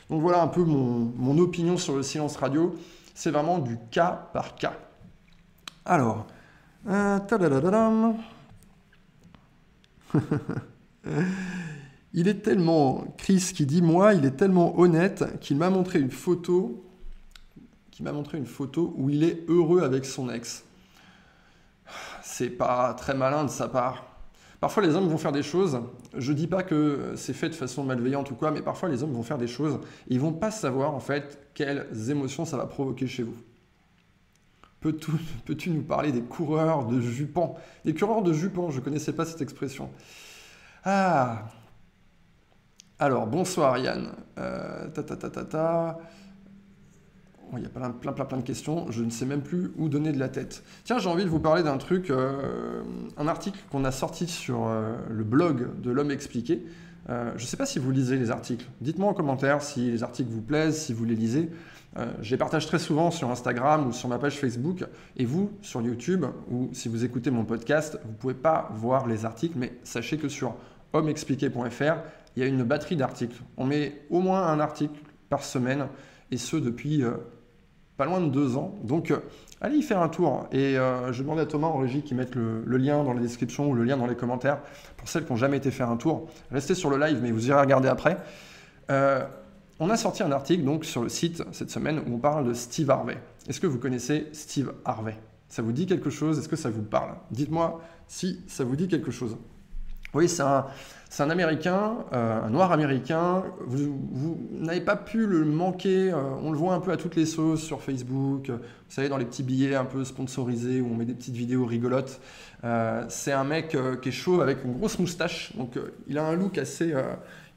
Donc 0.10 0.22
voilà 0.22 0.42
un 0.42 0.48
peu 0.48 0.64
mon, 0.64 1.38
opinion 1.38 1.78
sur 1.78 1.96
le 1.96 2.04
silence 2.04 2.38
radio. 2.38 2.76
C'est 3.14 3.32
vraiment 3.32 3.60
du 3.60 3.78
cas 3.92 4.30
par 4.34 4.56
cas. 4.56 4.74
Alors, 5.86 6.26
euh, 6.90 7.20
il 12.14 12.28
est 12.28 12.42
tellement, 12.42 13.06
Chris 13.18 13.52
qui 13.54 13.66
dit, 13.66 13.82
moi, 13.82 14.14
il 14.14 14.26
est 14.26 14.38
tellement 14.38 14.80
honnête 14.80 15.26
qu'il 15.42 15.58
m'a 15.58 15.70
montré 15.70 16.00
une 16.00 16.12
photo, 16.12 16.86
qui 17.92 18.04
m'a 18.04 18.12
montré 18.12 18.38
une 18.38 18.46
photo 18.46 18.94
où 18.98 19.10
il 19.10 19.24
est 19.24 19.44
heureux 19.48 19.84
avec 19.84 20.06
son 20.06 20.30
ex. 20.30 20.64
C'est 22.24 22.50
pas 22.50 22.94
très 22.94 23.14
malin 23.14 23.44
de 23.44 23.50
sa 23.50 23.68
part. 23.68 24.06
Parfois, 24.60 24.84
les 24.84 24.96
hommes 24.96 25.08
vont 25.08 25.18
faire 25.18 25.32
des 25.32 25.44
choses. 25.44 25.80
Je 26.18 26.34
dis 26.34 26.48
pas 26.48 26.64
que 26.64 27.14
c'est 27.16 27.34
fait 27.34 27.50
de 27.50 27.54
façon 27.54 27.84
malveillante 27.84 28.32
ou 28.32 28.36
quoi, 28.36 28.52
mais 28.52 28.62
parfois, 28.62 28.90
les 28.90 29.04
hommes 29.04 29.14
vont 29.14 29.24
faire 29.24 29.38
des 29.38 29.48
choses 29.48 29.80
et 30.10 30.16
ils 30.16 30.20
vont 30.20 30.34
pas 30.34 30.52
savoir 30.52 30.94
en 30.94 31.00
fait 31.00 31.50
quelles 31.54 31.88
émotions 32.10 32.46
ça 32.46 32.58
va 32.58 32.66
provoquer 32.66 33.08
chez 33.08 33.24
vous. 33.24 33.36
Peux-tu 35.46 35.70
nous 35.70 35.82
parler 35.82 36.12
des 36.12 36.22
coureurs 36.22 36.86
de 36.86 37.02
jupons? 37.02 37.56
Des 37.84 37.94
coureurs 37.94 38.22
de 38.22 38.34
jupons, 38.34 38.70
je 38.70 38.80
ne 38.80 38.84
connaissais 38.84 39.14
pas 39.14 39.26
cette 39.26 39.42
expression. 39.42 39.90
Ah 40.84 41.48
Alors, 43.00 43.28
bonsoir 43.28 43.78
Yann. 43.78 44.12
Euh, 44.38 44.88
ta, 44.90 45.04
ta, 45.04 45.16
ta, 45.16 45.30
ta 45.30 46.00
il 47.58 47.64
y 47.64 47.66
a 47.66 47.70
plein, 47.70 47.92
plein, 47.92 48.12
plein, 48.12 48.26
plein 48.26 48.38
de 48.38 48.44
questions, 48.44 48.92
je 48.92 49.02
ne 49.02 49.10
sais 49.10 49.26
même 49.26 49.42
plus 49.42 49.72
où 49.78 49.88
donner 49.88 50.12
de 50.12 50.20
la 50.20 50.28
tête. 50.28 50.62
Tiens, 50.84 50.98
j'ai 50.98 51.08
envie 51.08 51.24
de 51.24 51.30
vous 51.30 51.40
parler 51.40 51.64
d'un 51.64 51.78
truc, 51.78 52.10
euh, 52.10 52.82
un 53.16 53.28
article 53.28 53.58
qu'on 53.72 53.86
a 53.86 53.92
sorti 53.92 54.28
sur 54.28 54.68
euh, 54.68 54.98
le 55.10 55.24
blog 55.24 55.80
de 55.82 55.90
l'homme 55.92 56.12
expliqué. 56.12 56.66
Je 57.08 57.34
ne 57.34 57.48
sais 57.48 57.56
pas 57.56 57.68
si 57.68 57.78
vous 57.78 57.92
lisez 57.92 58.18
les 58.18 58.32
articles. 58.32 58.66
Dites-moi 58.82 59.08
en 59.08 59.14
commentaire 59.14 59.62
si 59.62 59.92
les 59.92 60.02
articles 60.02 60.32
vous 60.32 60.42
plaisent, 60.42 60.76
si 60.76 60.92
vous 60.92 61.06
les 61.06 61.14
lisez. 61.14 61.52
Je 62.22 62.32
les 62.32 62.38
partage 62.38 62.68
très 62.68 62.80
souvent 62.80 63.10
sur 63.10 63.30
Instagram 63.30 63.88
ou 63.88 63.94
sur 63.94 64.10
ma 64.10 64.20
page 64.20 64.38
Facebook. 64.38 64.84
Et 65.16 65.26
vous, 65.26 65.52
sur 65.62 65.82
YouTube, 65.82 66.26
ou 66.52 66.70
si 66.74 66.90
vous 66.90 67.06
écoutez 67.06 67.32
mon 67.32 67.46
podcast, 67.46 67.98
vous 68.04 68.12
ne 68.12 68.18
pouvez 68.18 68.34
pas 68.34 68.70
voir 68.74 69.08
les 69.08 69.26
articles, 69.26 69.58
mais 69.58 69.74
sachez 69.84 70.18
que 70.18 70.28
sur 70.28 70.56
hommeexpliqué.fr, 70.94 71.96
il 72.36 72.40
y 72.40 72.44
a 72.44 72.48
une 72.48 72.64
batterie 72.64 72.98
d'articles. 72.98 73.42
On 73.56 73.66
met 73.66 74.02
au 74.10 74.20
moins 74.20 74.46
un 74.48 74.60
article 74.60 75.00
par 75.30 75.44
semaine, 75.44 75.88
et 76.32 76.38
ce 76.38 76.58
depuis 76.58 77.04
pas 77.98 78.06
loin 78.06 78.20
de 78.20 78.30
deux 78.30 78.58
ans. 78.58 78.76
Donc, 78.84 79.12
euh, 79.12 79.20
allez 79.62 79.78
y 79.78 79.82
faire 79.82 80.02
un 80.02 80.10
tour. 80.10 80.48
Et 80.52 80.78
euh, 80.78 81.14
je 81.14 81.22
demande 81.22 81.40
à 81.40 81.46
Thomas 81.46 81.68
en 81.68 81.78
régie 81.78 82.02
qui 82.02 82.14
mette 82.14 82.36
le, 82.36 82.64
lien 82.78 83.04
dans 83.04 83.14
la 83.14 83.22
description 83.22 83.70
ou 83.70 83.74
le 83.74 83.84
lien 83.84 83.98
dans 83.98 84.08
les 84.08 84.16
commentaires 84.16 84.60
pour 84.98 85.08
celles 85.08 85.26
qui 85.26 85.32
n'ont 85.32 85.38
jamais 85.38 85.58
été 85.58 85.72
faire 85.72 85.90
un 85.90 85.98
tour. 85.98 86.28
Restez 86.52 86.76
sur 86.76 86.90
le 86.90 86.98
live, 86.98 87.20
mais 87.22 87.32
vous 87.32 87.48
irez 87.48 87.60
regarder 87.60 87.88
après. 87.88 88.18
On 89.80 89.90
a 89.90 89.98
sorti 89.98 90.24
un 90.24 90.32
article 90.32 90.64
donc 90.64 90.86
sur 90.86 91.04
le 91.04 91.10
site 91.10 91.44
cette 91.52 91.70
semaine 91.70 92.00
où 92.00 92.16
on 92.16 92.18
parle 92.18 92.48
de 92.48 92.54
Steve 92.54 92.90
Harvey. 92.90 93.18
Est-ce 93.50 93.60
que 93.60 93.68
vous 93.68 93.78
connaissez 93.78 94.28
Steve 94.32 94.74
Harvey? 94.86 95.18
Ça 95.50 95.62
vous 95.62 95.74
dit 95.74 95.86
quelque 95.86 96.10
chose? 96.10 96.40
Est-ce 96.40 96.48
que 96.48 96.56
ça 96.56 96.70
vous 96.70 96.82
parle? 96.82 97.16
Dites-moi 97.32 97.82
si 98.08 98.40
ça 98.48 98.64
vous 98.64 98.78
dit 98.78 98.88
quelque 98.88 99.12
chose. 99.12 99.36
Oui, 100.14 100.30
c'est 100.30 100.44
un, 100.44 100.68
c'est 101.10 101.24
un 101.24 101.30
Américain, 101.30 101.98
euh, 102.14 102.42
un 102.42 102.50
noir 102.50 102.72
américain. 102.72 103.44
Vous, 103.68 104.38
n'avez 104.52 104.80
pas 104.80 104.96
pu 104.96 105.28
le 105.28 105.44
manquer. 105.44 106.10
Euh, 106.10 106.22
on 106.42 106.52
le 106.52 106.58
voit 106.58 106.74
un 106.74 106.80
peu 106.80 106.92
à 106.92 106.98
toutes 106.98 107.18
les 107.18 107.26
sauces 107.26 107.62
sur 107.62 107.82
Facebook. 107.82 108.50
vous 108.50 108.60
savez, 108.88 109.10
dans 109.10 109.18
les 109.18 109.26
petits 109.26 109.44
billets 109.44 109.76
un 109.76 109.84
peu 109.84 110.06
sponsorisés 110.06 110.80
où 110.80 110.88
on 110.90 110.96
met 110.96 111.04
des 111.04 111.16
petites 111.16 111.36
vidéos 111.36 111.66
rigolotes. 111.66 112.22
Euh, 112.64 113.04
c'est 113.10 113.34
un 113.34 113.44
mec 113.44 113.76
qui 114.02 114.10
est 114.10 114.14
chauve 114.14 114.42
avec 114.42 114.64
une 114.64 114.78
grosse 114.78 115.00
moustache. 115.00 115.52
Donc, 115.58 115.78
il 116.08 116.18
a 116.18 116.26
un 116.26 116.36
look 116.36 116.58
assez, 116.58 116.94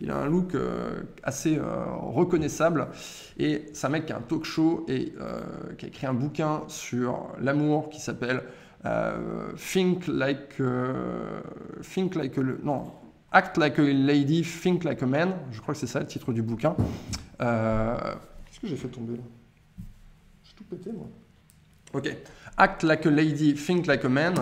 il 0.00 0.10
a 0.10 0.16
un 0.16 0.26
look 0.26 0.56
assez 1.22 1.58
reconnaissable. 1.60 2.88
Et 3.38 3.66
c'est 3.72 3.86
un 3.86 3.90
mec 3.90 4.06
qui 4.06 4.12
a 4.12 4.18
un 4.18 4.20
talk 4.20 4.44
show 4.44 4.84
et 4.88 5.12
qui 5.76 5.84
a 5.84 5.88
écrit 5.88 6.06
un 6.06 6.14
bouquin 6.14 6.62
sur 6.68 7.28
l'amour 7.40 7.88
qui 7.90 8.00
s'appelle 8.00 8.42
Think 9.56 10.06
Like, 10.06 10.62
Think 11.82 12.14
Like, 12.14 12.38
non 12.62 12.92
Act 13.32 13.58
Like 13.58 13.78
a 13.78 13.82
Lady, 13.82 14.42
Think 14.42 14.84
Like 14.84 15.02
a 15.02 15.06
Man. 15.06 15.34
Je 15.50 15.60
crois 15.60 15.74
que 15.74 15.80
c'est 15.80 15.86
ça 15.86 16.00
le 16.00 16.06
titre 16.06 16.32
du 16.32 16.42
bouquin. 16.42 16.74
Euh, 17.40 18.14
qu'est-ce 18.46 18.60
que 18.60 18.66
j'ai 18.66 18.76
fait 18.76 18.88
tomber 18.88 19.16
là? 19.16 19.22
J'ai 20.42 20.54
tout 20.54 20.64
pété 20.64 20.92
moi. 20.92 21.06
Ok. 21.94 22.14
Act 22.56 22.82
Like 22.82 23.06
a 23.06 23.10
Lady, 23.10 23.54
Think 23.54 23.86
Like 23.86 24.04
a 24.04 24.08
Man. 24.08 24.34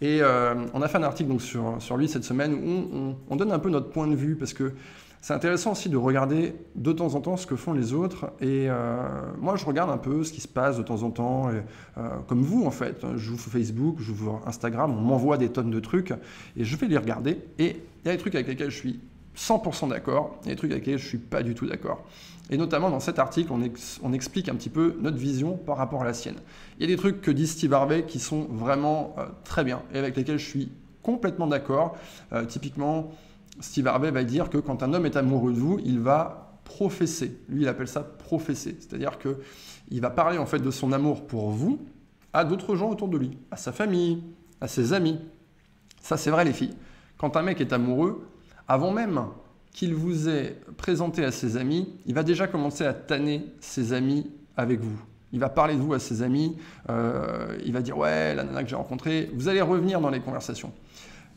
Et 0.00 0.20
euh, 0.20 0.54
on 0.74 0.82
a 0.82 0.88
fait 0.88 0.98
un 0.98 1.02
article 1.02 1.30
donc, 1.30 1.42
sur, 1.42 1.76
sur 1.80 1.96
lui 1.96 2.08
cette 2.08 2.24
semaine 2.24 2.54
où 2.54 3.16
on, 3.28 3.36
donne 3.36 3.52
un 3.52 3.58
peu 3.58 3.70
notre 3.70 3.90
point 3.90 4.06
de 4.06 4.14
vue 4.14 4.36
parce 4.36 4.52
que 4.52 4.72
c'est 5.20 5.32
intéressant 5.32 5.72
aussi 5.72 5.88
de 5.88 5.96
regarder 5.96 6.54
de 6.74 6.92
temps 6.92 7.14
en 7.14 7.20
temps 7.20 7.36
ce 7.36 7.46
que 7.46 7.56
font 7.56 7.72
les 7.72 7.92
autres. 7.92 8.32
Et 8.40 8.68
euh, 8.68 9.06
moi, 9.38 9.56
je 9.56 9.64
regarde 9.64 9.90
un 9.90 9.96
peu 9.96 10.22
ce 10.24 10.32
qui 10.32 10.40
se 10.40 10.48
passe 10.48 10.76
de 10.76 10.82
temps 10.82 11.02
en 11.02 11.10
temps, 11.10 11.50
comme 12.26 12.42
vous 12.42 12.64
en 12.66 12.72
fait. 12.72 13.04
Je 13.12 13.18
joue 13.18 13.36
Facebook, 13.36 13.96
je 14.00 14.12
joue 14.12 14.38
Instagram, 14.46 14.92
on 14.96 15.00
m'envoie 15.00 15.38
des 15.38 15.48
tonnes 15.48 15.70
de 15.70 15.80
trucs 15.80 16.12
et 16.56 16.64
je 16.64 16.76
vais 16.76 16.88
les 16.88 16.98
regarder. 16.98 17.38
Et 17.58 17.76
il 18.04 18.08
y 18.08 18.10
a 18.10 18.12
des 18.12 18.18
trucs 18.18 18.34
avec 18.34 18.48
lesquels 18.48 18.70
je 18.70 18.76
suis 18.76 19.00
100% 19.36 19.88
d'accord, 19.88 20.38
il 20.42 20.48
y 20.48 20.50
a 20.50 20.54
des 20.54 20.58
trucs 20.58 20.72
avec 20.72 20.86
lesquels 20.86 20.98
je 20.98 21.04
ne 21.04 21.08
suis 21.08 21.18
pas 21.18 21.42
du 21.42 21.54
tout 21.54 21.66
d'accord. 21.66 22.04
Et 22.50 22.56
notamment 22.56 22.90
dans 22.90 23.00
cet 23.00 23.18
article, 23.18 23.52
on, 24.02 24.12
explique 24.12 24.48
un 24.48 24.54
petit 24.54 24.68
peu 24.68 24.96
notre 25.00 25.16
vision 25.16 25.56
par 25.56 25.76
rapport 25.76 26.02
à 26.02 26.04
la 26.04 26.12
sienne. 26.12 26.36
Il 26.78 26.82
y 26.82 26.84
a 26.84 26.94
des 26.94 27.00
trucs 27.00 27.22
que 27.22 27.30
dit 27.30 27.46
Steve 27.46 27.72
Harvey 27.72 28.04
qui 28.04 28.18
sont 28.18 28.46
vraiment 28.50 29.14
euh, 29.18 29.26
très 29.44 29.64
bien 29.64 29.82
et 29.94 29.98
avec 29.98 30.16
lesquels 30.16 30.38
je 30.38 30.46
suis 30.46 30.72
complètement 31.02 31.46
d'accord. 31.46 31.96
Euh, 32.32 32.44
typiquement, 32.44 33.12
Steve 33.60 33.86
Harvey 33.86 34.10
va 34.10 34.24
dire 34.24 34.50
que 34.50 34.58
quand 34.58 34.82
un 34.82 34.92
homme 34.92 35.06
est 35.06 35.16
amoureux 35.16 35.52
de 35.52 35.58
vous, 35.58 35.80
il 35.84 36.00
va 36.00 36.58
professer. 36.64 37.38
Lui, 37.48 37.62
il 37.62 37.68
appelle 37.68 37.88
ça 37.88 38.02
professer. 38.02 38.76
C'est-à-dire 38.80 39.18
qu'il 39.18 40.00
va 40.00 40.10
parler 40.10 40.38
en 40.38 40.46
fait 40.46 40.58
de 40.58 40.70
son 40.70 40.92
amour 40.92 41.26
pour 41.26 41.50
vous 41.50 41.78
à 42.32 42.44
d'autres 42.44 42.76
gens 42.76 42.90
autour 42.90 43.08
de 43.08 43.18
lui, 43.18 43.38
à 43.50 43.56
sa 43.56 43.72
famille, 43.72 44.22
à 44.60 44.68
ses 44.68 44.92
amis. 44.92 45.18
Ça, 46.00 46.16
c'est 46.16 46.30
vrai 46.30 46.44
les 46.44 46.52
filles. 46.52 46.74
Quand 47.18 47.36
un 47.36 47.42
mec 47.42 47.60
est 47.60 47.72
amoureux, 47.72 48.26
avant 48.68 48.90
même 48.90 49.22
qu'il 49.72 49.94
vous 49.94 50.28
ait 50.28 50.58
présenté 50.76 51.24
à 51.24 51.30
ses 51.32 51.56
amis, 51.56 51.88
il 52.06 52.14
va 52.14 52.22
déjà 52.22 52.46
commencer 52.46 52.84
à 52.84 52.92
tanner 52.92 53.46
ses 53.60 53.92
amis 53.92 54.30
avec 54.56 54.80
vous. 54.80 55.00
Il 55.32 55.40
va 55.40 55.48
parler 55.48 55.74
de 55.74 55.80
vous 55.80 55.94
à 55.94 55.98
ses 55.98 56.22
amis, 56.22 56.56
euh, 56.90 57.56
il 57.64 57.72
va 57.72 57.80
dire 57.80 57.96
ouais, 57.96 58.34
la 58.34 58.44
nana 58.44 58.62
que 58.62 58.68
j'ai 58.68 58.76
rencontrée, 58.76 59.30
vous 59.34 59.48
allez 59.48 59.62
revenir 59.62 60.00
dans 60.00 60.10
les 60.10 60.20
conversations. 60.20 60.72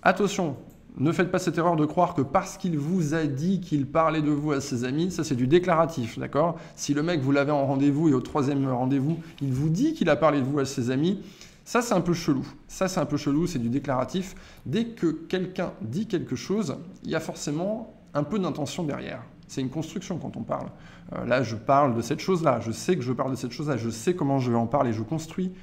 Attention, 0.04 0.58
ne 0.98 1.12
faites 1.12 1.32
pas 1.32 1.40
cette 1.40 1.58
erreur 1.58 1.76
de 1.78 1.86
croire 1.86 2.14
que 2.14 2.22
parce 2.22 2.58
qu'il 2.58 2.78
vous 2.78 3.14
a 3.14 3.24
dit 3.24 3.62
qu'il 3.62 3.86
parlait 3.86 4.22
de 4.22 4.32
vous 4.32 4.52
à 4.52 4.62
ses 4.62 4.84
amis, 4.84 5.12
ça 5.12 5.24
c'est 5.24 5.36
du 5.36 5.48
déclaratif, 5.48 6.20
d'accord? 6.20 6.58
Si 6.76 6.94
le 6.94 7.04
mec 7.04 7.22
vous 7.22 7.32
l'avez 7.32 7.52
en 7.52 7.66
rendez-vous 7.66 8.10
et 8.10 8.14
au 8.14 8.22
troisième 8.22 8.68
rendez-vous, 8.68 9.18
il 9.42 9.54
vous 9.54 9.70
dit 9.70 9.94
qu'il 9.94 10.10
a 10.10 10.16
parlé 10.18 10.40
de 10.40 10.46
vous 10.46 10.60
à 10.60 10.66
ses 10.66 10.92
amis, 10.92 11.22
ça, 11.66 11.82
c'est 11.82 11.96
un 11.96 12.02
peu 12.02 12.14
chelou. 12.14 12.46
Ça, 12.68 12.88
c'est 12.88 13.00
un 13.00 13.08
peu 13.08 13.18
chelou, 13.18 13.48
c'est 13.48 13.58
du 13.58 13.70
déclaratif. 13.70 14.36
Dès 14.68 14.86
que 14.86 15.08
quelqu'un 15.08 15.74
dit 15.82 16.08
quelque 16.08 16.36
chose, 16.36 16.78
il 17.04 17.10
y 17.10 17.16
a 17.16 17.20
forcément 17.20 17.96
un 18.14 18.24
peu 18.24 18.38
d'intention 18.38 18.84
derrière. 18.84 19.24
C'est 19.48 19.62
une 19.62 19.72
construction 19.72 20.20
quand 20.20 20.38
on 20.38 20.44
parle. 20.44 20.68
Euh, 21.14 21.26
là, 21.26 21.42
je 21.42 21.56
parle 21.56 21.96
de 21.96 22.02
cette 22.02 22.20
chose-là. 22.20 22.60
Je 22.60 22.72
sais 22.72 22.96
que 22.96 23.02
je 23.02 23.12
parle 23.12 23.32
de 23.32 23.36
cette 23.36 23.52
chose-là. 23.52 23.78
Je 23.78 23.90
sais 23.90 24.16
comment 24.16 24.38
je 24.38 24.52
vais 24.52 24.58
en 24.58 24.68
parler. 24.68 24.94
Je 24.94 25.02
construis 25.02 25.54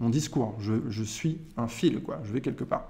mon 0.00 0.10
discours. 0.10 0.56
Je, 0.58 1.02
suis 1.04 1.40
un 1.56 1.68
fil, 1.68 2.02
quoi. 2.02 2.18
Je 2.24 2.32
vais 2.32 2.40
quelque 2.40 2.64
part. 2.64 2.88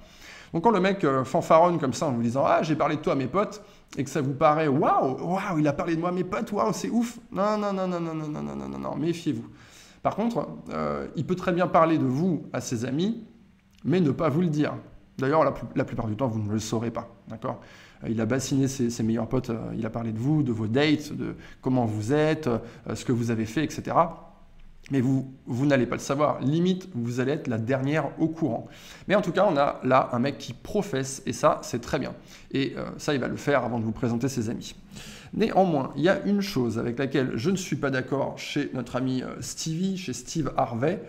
Donc 0.54 0.64
quand 0.64 0.70
le 0.70 0.80
mec 0.80 1.04
euh, 1.04 1.24
fanfaronne 1.24 1.78
comme 1.78 1.92
ça 1.92 2.06
en 2.06 2.12
vous 2.12 2.22
disant 2.22 2.44
ah 2.46 2.62
j'ai 2.62 2.76
parlé 2.76 2.96
de 2.96 3.00
toi 3.00 3.14
à 3.14 3.16
mes 3.16 3.26
potes 3.26 3.62
et 3.96 4.04
que 4.04 4.10
ça 4.10 4.20
vous 4.20 4.34
paraît 4.34 4.68
waouh 4.68 5.16
waouh 5.18 5.58
il 5.58 5.66
a 5.66 5.72
parlé 5.72 5.96
de 5.96 6.00
moi 6.00 6.10
à 6.10 6.12
mes 6.12 6.24
potes 6.24 6.52
waouh 6.52 6.74
c'est 6.74 6.90
ouf 6.90 7.18
non 7.30 7.56
non 7.56 7.72
non 7.72 7.88
non 7.88 7.98
non 7.98 8.14
non 8.14 8.28
non 8.28 8.42
non 8.42 8.68
non 8.68 8.78
non 8.78 8.94
méfiez-vous 8.96 9.46
par 10.02 10.16
contre, 10.16 10.48
euh, 10.70 11.06
il 11.16 11.24
peut 11.24 11.36
très 11.36 11.52
bien 11.52 11.68
parler 11.68 11.96
de 11.96 12.04
vous 12.04 12.44
à 12.52 12.60
ses 12.60 12.84
amis, 12.84 13.24
mais 13.84 14.00
ne 14.00 14.10
pas 14.10 14.28
vous 14.28 14.40
le 14.40 14.48
dire. 14.48 14.74
D'ailleurs, 15.18 15.44
la, 15.44 15.84
plupart 15.84 16.08
du 16.08 16.16
temps, 16.16 16.26
vous 16.26 16.42
ne 16.42 16.50
le 16.50 16.58
saurez 16.58 16.90
pas. 16.90 17.14
D'accord? 17.28 17.60
Euh, 18.02 18.08
Il 18.10 18.20
a 18.20 18.26
bassiné 18.26 18.66
ses, 18.66 19.02
meilleurs 19.02 19.28
potes, 19.28 19.50
euh, 19.50 19.72
il 19.76 19.86
a 19.86 19.90
parlé 19.90 20.12
de 20.12 20.18
vous, 20.18 20.42
de 20.42 20.50
vos 20.50 20.66
dates, 20.66 21.12
de 21.12 21.36
comment 21.60 21.84
vous 21.84 22.12
êtes, 22.12 22.48
ce 22.92 23.04
que 23.04 23.12
vous 23.12 23.30
avez 23.30 23.44
fait, 23.44 23.62
etc. 23.62 23.96
Mais 24.90 25.00
vous, 25.00 25.32
vous 25.46 25.66
n'allez 25.66 25.86
pas 25.86 25.94
le 25.94 26.00
savoir. 26.00 26.40
Limite, 26.40 26.88
vous 26.94 27.20
allez 27.20 27.32
être 27.32 27.46
la 27.46 27.58
dernière 27.58 28.10
au 28.20 28.26
courant. 28.26 28.66
Mais 29.06 29.14
en 29.14 29.22
tout 29.22 29.30
cas, 29.30 29.46
on 29.48 29.56
a 29.56 29.78
là 29.84 30.08
un 30.12 30.18
mec 30.18 30.38
qui 30.38 30.52
professe, 30.52 31.22
et 31.26 31.32
ça, 31.32 31.60
c'est 31.62 31.80
très 31.80 32.00
bien. 32.00 32.14
Et 32.50 32.74
ça, 32.98 33.14
il 33.14 33.20
va 33.20 33.28
le 33.28 33.36
faire 33.36 33.62
avant 33.62 33.78
de 33.78 33.84
vous 33.84 33.92
présenter 33.92 34.28
ses 34.28 34.50
amis. 34.50 34.74
Néanmoins, 35.34 35.92
il 35.96 36.02
y 36.02 36.10
a 36.10 36.20
une 36.26 36.42
chose 36.42 36.78
avec 36.78 36.98
laquelle 36.98 37.32
je 37.36 37.50
ne 37.50 37.56
suis 37.56 37.76
pas 37.76 37.90
d'accord 37.90 38.38
chez 38.38 38.70
notre 38.74 38.96
ami 38.96 39.22
euh, 39.22 39.40
Stevie, 39.40 39.96
chez 39.96 40.12
Steve 40.12 40.52
Harvey, 40.58 41.02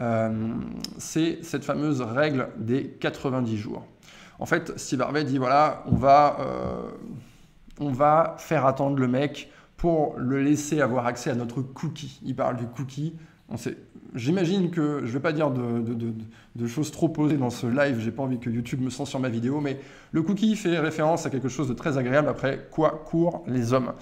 euh, 0.00 0.52
c'est 0.98 1.38
cette 1.42 1.64
fameuse 1.64 2.00
règle 2.00 2.48
des 2.56 2.88
90 2.88 3.56
jours. 3.56 3.86
En 4.40 4.46
fait, 4.46 4.76
Steve 4.78 5.00
Harvey 5.02 5.22
dit 5.24 5.38
voilà, 5.38 5.84
on 5.86 5.94
va, 5.94 6.38
euh, 6.40 6.90
on 7.78 7.92
va 7.92 8.34
faire 8.38 8.66
attendre 8.66 8.98
le 8.98 9.06
mec 9.06 9.48
pour 9.76 10.16
le 10.18 10.42
laisser 10.42 10.80
avoir 10.80 11.06
accès 11.06 11.30
à 11.30 11.36
notre 11.36 11.62
cookie. 11.62 12.20
Il 12.24 12.34
parle 12.34 12.56
du 12.56 12.66
cookie. 12.66 13.14
J'imagine 14.14 14.70
que 14.70 15.00
je 15.00 15.06
ne 15.06 15.12
vais 15.12 15.20
pas 15.20 15.32
dire 15.32 15.50
de, 15.50 16.66
choses 16.66 16.90
trop 16.90 17.08
posées 17.08 17.36
dans 17.36 17.50
ce 17.50 17.66
live, 17.66 17.98
j'ai 18.00 18.10
pas 18.10 18.22
envie 18.22 18.38
que 18.38 18.50
YouTube 18.50 18.80
me 18.80 18.90
censure 18.90 19.20
ma 19.20 19.28
vidéo, 19.28 19.60
mais 19.60 19.80
le 20.12 20.22
cookie 20.22 20.54
fait 20.56 20.78
référence 20.78 21.24
à 21.24 21.30
quelque 21.30 21.48
chose 21.48 21.68
de 21.68 21.74
très 21.74 21.96
agréable 21.98 22.28
après 22.28 22.68
quoi 22.70 23.02
courent 23.06 23.44
les 23.46 23.72
hommes. 23.72 23.92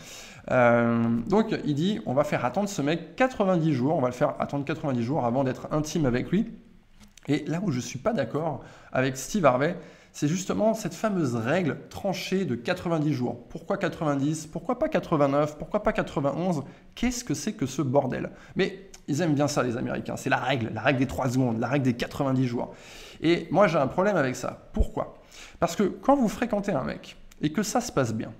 Euh, 0.50 1.08
donc 1.28 1.54
il 1.64 1.74
dit 1.74 2.00
on 2.06 2.14
va 2.14 2.24
faire 2.24 2.44
attendre 2.44 2.68
ce 2.68 2.82
mec 2.82 3.16
90 3.16 3.72
jours, 3.72 3.96
on 3.96 4.00
va 4.00 4.08
le 4.08 4.14
faire 4.14 4.34
attendre 4.40 4.64
90 4.64 5.02
jours 5.02 5.24
avant 5.24 5.44
d'être 5.44 5.68
intime 5.72 6.06
avec 6.06 6.30
lui. 6.30 6.46
Et 7.28 7.44
là 7.46 7.60
où 7.62 7.70
je 7.70 7.78
ne 7.78 7.82
suis 7.82 7.98
pas 7.98 8.12
d'accord 8.12 8.62
avec 8.92 9.16
Steve 9.16 9.44
Harvey, 9.44 9.76
c'est 10.12 10.28
justement 10.28 10.72
cette 10.72 10.94
fameuse 10.94 11.34
règle 11.34 11.76
tranchée 11.90 12.46
de 12.46 12.54
90 12.54 13.12
jours. 13.12 13.46
Pourquoi 13.48 13.76
90 13.76 14.46
Pourquoi 14.46 14.78
pas 14.78 14.88
89 14.88 15.58
Pourquoi 15.58 15.82
pas 15.82 15.92
91 15.92 16.62
Qu'est-ce 16.94 17.22
que 17.22 17.34
c'est 17.34 17.52
que 17.52 17.66
ce 17.66 17.82
bordel? 17.82 18.30
Mais 18.54 18.88
ils 19.08 19.20
aiment 19.20 19.34
bien 19.34 19.48
ça, 19.48 19.62
les 19.62 19.76
Américains. 19.76 20.16
C'est 20.16 20.30
la 20.30 20.38
règle, 20.38 20.70
la 20.74 20.80
règle 20.80 20.98
des 20.98 21.06
3 21.06 21.30
secondes, 21.30 21.58
la 21.58 21.68
règle 21.68 21.84
des 21.84 21.94
90 21.94 22.46
jours. 22.46 22.74
Et 23.20 23.48
moi, 23.50 23.66
j'ai 23.66 23.78
un 23.78 23.86
problème 23.86 24.16
avec 24.16 24.36
ça. 24.36 24.68
Pourquoi? 24.72 25.18
Parce 25.60 25.76
que 25.76 25.84
quand 25.84 26.16
vous 26.16 26.28
fréquentez 26.28 26.72
un 26.72 26.84
mec 26.84 27.16
et 27.40 27.52
que 27.52 27.62
ça 27.62 27.80
se 27.80 27.92
passe 27.92 28.12
bien, 28.14 28.32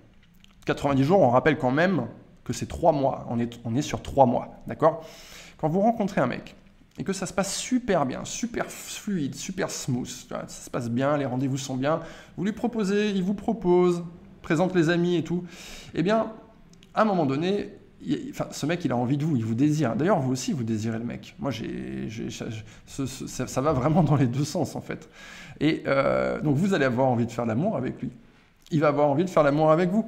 90 0.66 1.04
jours, 1.04 1.20
on 1.20 1.30
rappelle 1.30 1.58
quand 1.58 1.70
même 1.70 2.06
que 2.44 2.52
c'est 2.52 2.66
3 2.66 2.92
mois. 2.92 3.26
On 3.30 3.38
est, 3.38 3.60
on 3.64 3.74
est 3.74 3.82
sur 3.82 4.02
3 4.02 4.26
mois, 4.26 4.56
d'accord? 4.66 5.04
Quand 5.58 5.68
vous 5.68 5.80
rencontrez 5.80 6.20
un 6.20 6.26
mec 6.26 6.56
et 6.98 7.04
que 7.04 7.12
ça 7.12 7.26
se 7.26 7.32
passe 7.32 7.56
super 7.56 8.06
bien, 8.06 8.24
super 8.24 8.66
fluide, 8.66 9.34
super 9.34 9.70
smooth, 9.70 10.06
ça 10.06 10.46
se 10.48 10.70
passe 10.70 10.90
bien, 10.90 11.16
les 11.16 11.26
rendez-vous 11.26 11.58
sont 11.58 11.76
bien, 11.76 12.00
vous 12.36 12.44
lui 12.44 12.52
proposez, 12.52 13.10
il 13.10 13.22
vous 13.22 13.34
propose, 13.34 14.02
présente 14.42 14.74
les 14.74 14.88
amis 14.88 15.16
et 15.16 15.24
tout, 15.24 15.44
eh 15.94 16.02
bien, 16.02 16.32
à 16.94 17.02
un 17.02 17.04
moment 17.04 17.26
donné, 17.26 17.74
ce 18.50 18.66
mec, 18.66 18.84
il 18.84 18.92
a 18.92 18.96
envie 18.96 19.16
de 19.16 19.24
vous, 19.24 19.36
il 19.36 19.44
vous 19.44 19.54
désire. 19.54 19.96
D'ailleurs, 19.96 20.20
vous 20.20 20.32
aussi, 20.32 20.52
vous 20.52 20.64
désirez 20.64 20.98
le 20.98 21.04
mec. 21.04 21.34
Moi, 21.38 21.50
j'ai, 21.50 22.08
ça, 22.86 23.60
va 23.60 23.72
vraiment 23.72 24.02
dans 24.02 24.16
les 24.16 24.26
deux 24.26 24.44
sens, 24.44 24.76
en 24.76 24.80
fait. 24.80 25.08
Et 25.60 25.82
euh, 25.86 26.40
donc, 26.40 26.56
vous 26.56 26.74
allez 26.74 26.84
avoir 26.84 27.08
envie 27.08 27.26
de 27.26 27.32
faire 27.32 27.46
l'amour 27.46 27.76
avec 27.76 28.00
lui. 28.00 28.10
Il 28.70 28.80
va 28.80 28.88
avoir 28.88 29.08
envie 29.08 29.24
de 29.24 29.30
faire 29.30 29.42
l'amour 29.42 29.70
avec 29.70 29.90
vous. 29.90 30.06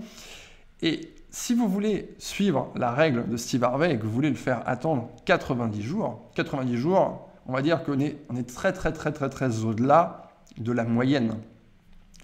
Et 0.82 1.12
si 1.30 1.54
vous 1.54 1.68
voulez 1.68 2.14
suivre 2.18 2.70
la 2.74 2.92
règle 2.92 3.28
de 3.28 3.36
Steve 3.36 3.64
Harvey 3.64 3.94
et 3.94 3.98
que 3.98 4.04
vous 4.04 4.12
voulez 4.12 4.30
le 4.30 4.36
faire 4.36 4.62
attendre 4.66 5.08
90 5.24 5.82
jours, 5.82 6.30
90 6.34 6.76
jours, 6.76 7.28
on 7.46 7.52
va 7.52 7.62
dire 7.62 7.82
qu'on 7.82 7.98
est, 8.00 8.18
on 8.28 8.36
est 8.36 8.48
très, 8.48 8.72
très, 8.72 8.92
très, 8.92 9.12
très, 9.12 9.28
très 9.28 9.64
au-delà 9.64 10.30
de 10.58 10.72
la 10.72 10.84
moyenne. 10.84 11.34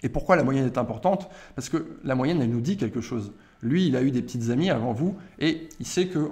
Et 0.05 0.11
pourquoi 0.11 0.37
la 0.37 0.45
moyenne 0.45 0.67
est 0.67 0.79
importante? 0.79 1.29
Parce 1.57 1.71
que 1.71 1.97
la 2.05 2.15
moyenne, 2.15 2.41
elle 2.43 2.51
nous 2.51 2.61
dit 2.61 2.77
quelque 2.77 3.01
chose. 3.01 3.33
Lui, 3.63 3.89
il 3.89 3.97
a 3.97 4.03
eu 4.03 4.11
des 4.11 4.21
petites 4.23 4.51
amies 4.51 4.71
avant 4.71 4.93
vous 4.93 5.17
et 5.41 5.69
il 5.81 5.87
sait 5.87 6.07
que 6.07 6.31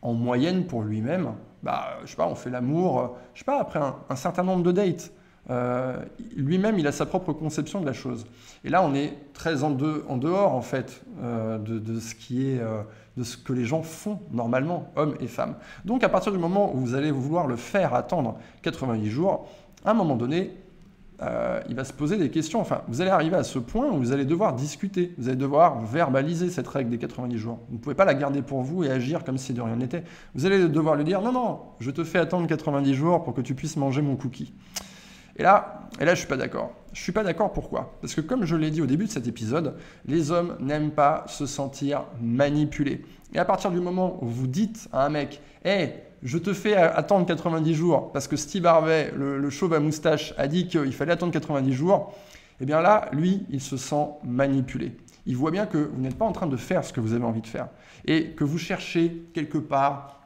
en 0.00 0.14
moyenne 0.14 0.64
pour 0.64 0.82
lui-même, 0.82 1.32
bah, 1.62 1.98
je 2.04 2.10
sais 2.10 2.16
pas, 2.16 2.26
on 2.26 2.34
fait 2.34 2.50
l'amour, 2.50 3.16
je 3.34 3.40
sais 3.40 3.44
pas, 3.44 3.60
après 3.60 3.80
un, 4.08 4.16
certain 4.16 4.42
nombre 4.42 4.62
de 4.62 4.72
dates. 4.72 5.12
Euh, 5.50 5.98
lui-même, 6.34 6.78
il 6.78 6.86
a 6.86 6.92
sa 6.92 7.04
propre 7.04 7.34
conception 7.34 7.80
de 7.80 7.86
la 7.86 7.92
chose. 7.92 8.26
Et 8.64 8.70
là, 8.70 8.82
on 8.82 8.94
est 8.94 9.12
très 9.34 9.62
en, 9.62 9.70
dehors, 9.70 10.54
en 10.54 10.62
fait, 10.62 11.02
euh, 11.22 11.58
de, 11.58 12.00
ce 12.00 12.14
qui 12.14 12.50
est, 12.50 12.60
euh, 12.60 12.82
de 13.18 13.22
ce 13.22 13.36
que 13.36 13.52
les 13.52 13.66
gens 13.66 13.82
font 13.82 14.20
normalement, 14.30 14.90
hommes 14.96 15.16
et 15.20 15.26
femmes. 15.26 15.56
Donc, 15.84 16.04
à 16.04 16.08
partir 16.08 16.32
du 16.32 16.38
moment 16.38 16.74
où 16.74 16.78
vous 16.78 16.94
allez 16.94 17.10
vouloir 17.10 17.46
le 17.46 17.56
faire 17.56 17.94
attendre 17.94 18.38
90 18.62 19.10
jours, 19.10 19.46
à 19.84 19.90
un 19.90 19.94
moment 19.94 20.16
donné, 20.16 20.56
il 21.68 21.74
va 21.74 21.84
se 21.84 21.92
poser 21.92 22.16
des 22.16 22.30
questions. 22.30 22.60
Enfin, 22.60 22.82
vous 22.88 23.00
allez 23.00 23.10
arriver 23.10 23.36
à 23.36 23.44
ce 23.44 23.58
point 23.58 23.90
où 23.90 23.98
vous 23.98 24.12
allez 24.12 24.24
devoir 24.24 24.54
discuter, 24.54 25.14
vous 25.18 25.28
allez 25.28 25.36
devoir 25.36 25.80
verbaliser 25.82 26.50
cette 26.50 26.68
règle 26.68 26.90
des 26.90 26.98
90 26.98 27.38
jours. 27.38 27.60
Vous 27.68 27.76
ne 27.76 27.80
pouvez 27.80 27.94
pas 27.94 28.04
la 28.04 28.14
garder 28.14 28.42
pour 28.42 28.62
vous 28.62 28.84
et 28.84 28.90
agir 28.90 29.24
comme 29.24 29.38
si 29.38 29.52
de 29.52 29.60
rien 29.60 29.76
n'était. 29.76 30.04
Vous 30.34 30.46
allez 30.46 30.68
devoir 30.68 30.96
lui 30.96 31.04
dire 31.04 31.20
non, 31.20 31.32
non, 31.32 31.60
je 31.80 31.90
te 31.90 32.04
fais 32.04 32.18
attendre 32.18 32.46
90 32.46 32.94
jours 32.94 33.22
pour 33.22 33.34
que 33.34 33.40
tu 33.40 33.54
puisses 33.54 33.76
manger 33.76 34.02
mon 34.02 34.16
cookie. 34.16 34.52
Et 35.36 35.42
là, 35.42 35.88
et 36.00 36.04
là, 36.04 36.14
je 36.14 36.20
suis 36.20 36.28
pas 36.28 36.36
d'accord. 36.36 36.72
Je 36.92 37.00
suis 37.00 37.12
pas 37.12 37.24
d'accord 37.24 37.52
pourquoi? 37.52 37.96
Parce 38.00 38.14
que 38.14 38.20
comme 38.20 38.44
je 38.44 38.54
l'ai 38.54 38.70
dit 38.70 38.80
au 38.80 38.86
début 38.86 39.06
de 39.06 39.10
cet 39.10 39.26
épisode, 39.26 39.76
les 40.06 40.30
hommes 40.30 40.56
n'aiment 40.60 40.92
pas 40.92 41.24
se 41.26 41.46
sentir 41.46 42.04
manipulés. 42.20 43.04
Et 43.32 43.38
à 43.38 43.44
partir 43.44 43.72
du 43.72 43.80
moment 43.80 44.18
où 44.22 44.26
vous 44.26 44.46
dites 44.46 44.88
à 44.92 45.04
un 45.04 45.08
mec, 45.08 45.40
hé, 45.64 45.90
je 46.24 46.38
te 46.38 46.54
fais 46.54 46.74
attendre 46.74 47.26
90 47.26 47.74
jours 47.74 48.10
parce 48.12 48.26
que 48.26 48.36
Steve 48.36 48.64
Harvey, 48.66 49.12
le, 49.14 49.50
chauve 49.50 49.74
à 49.74 49.80
moustache, 49.80 50.34
a 50.38 50.48
dit 50.48 50.66
qu'il 50.66 50.92
fallait 50.92 51.12
attendre 51.12 51.32
90 51.32 51.72
jours, 51.72 52.14
eh 52.60 52.64
bien 52.64 52.80
là, 52.80 53.08
lui, 53.12 53.44
il 53.50 53.60
se 53.60 53.76
sent 53.76 54.06
manipulé. 54.24 54.96
Il 55.26 55.36
voit 55.36 55.50
bien 55.50 55.66
que 55.66 55.78
vous 55.78 56.00
n'êtes 56.00 56.16
pas 56.16 56.24
en 56.24 56.32
train 56.32 56.46
de 56.46 56.56
faire 56.56 56.84
ce 56.84 56.92
que 56.92 57.00
vous 57.00 57.12
avez 57.12 57.24
envie 57.24 57.42
de 57.42 57.46
faire 57.46 57.68
et 58.06 58.30
que 58.30 58.44
vous 58.44 58.58
cherchez 58.58 59.26
quelque 59.34 59.58
part 59.58 60.20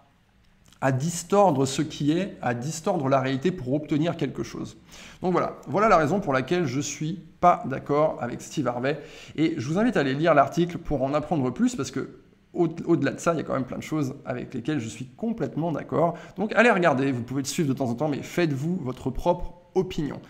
à 0.81 0.93
distordre 0.93 1.67
ce 1.67 1.83
qui 1.83 2.13
est, 2.13 2.37
à 2.41 2.55
distordre 2.55 3.09
la 3.09 3.21
réalité 3.21 3.51
pour 3.51 3.73
obtenir 3.73 4.17
quelque 4.17 4.45
chose. 4.45 4.77
Donc 5.23 5.33
voilà, 5.33 5.57
voilà 5.67 5.89
la 5.89 5.97
raison 5.97 6.21
pour 6.21 6.33
laquelle 6.33 6.67
je 6.67 6.81
suis 6.81 7.19
pas 7.41 7.65
d'accord 7.67 8.19
avec 8.21 8.41
Steve 8.41 8.69
Harvey. 8.69 9.01
Et 9.35 9.55
je 9.57 9.67
vous 9.67 9.79
invite 9.79 9.97
à 9.97 10.01
aller 10.01 10.15
lire 10.15 10.35
l'article 10.35 10.79
pour 10.79 11.03
en 11.03 11.15
apprendre 11.15 11.51
plus 11.51 11.75
parce 11.75 11.91
que 11.91 12.21
au-delà 12.55 13.13
de 13.13 13.21
ça, 13.21 13.35
il 13.35 13.39
y 13.39 13.41
a 13.41 13.43
quand 13.45 13.55
même 13.55 13.65
plein 13.65 13.79
de 13.79 13.83
choses 13.83 14.15
avec 14.25 14.55
lesquelles 14.55 14.81
je 14.81 14.89
suis 14.89 15.07
complètement 15.07 15.71
d'accord. 15.73 16.17
Donc 16.37 16.53
allez 16.55 16.71
regarder, 16.71 17.13
vous 17.13 17.23
pouvez 17.23 17.43
le 17.43 17.47
suivre 17.47 17.69
de 17.69 17.75
temps 17.75 17.89
en 17.89 17.95
temps, 17.95 18.09
mais 18.09 18.23
faites-vous 18.23 18.77
votre 18.77 19.11
propre 19.11 19.55
opinion. 19.75 20.21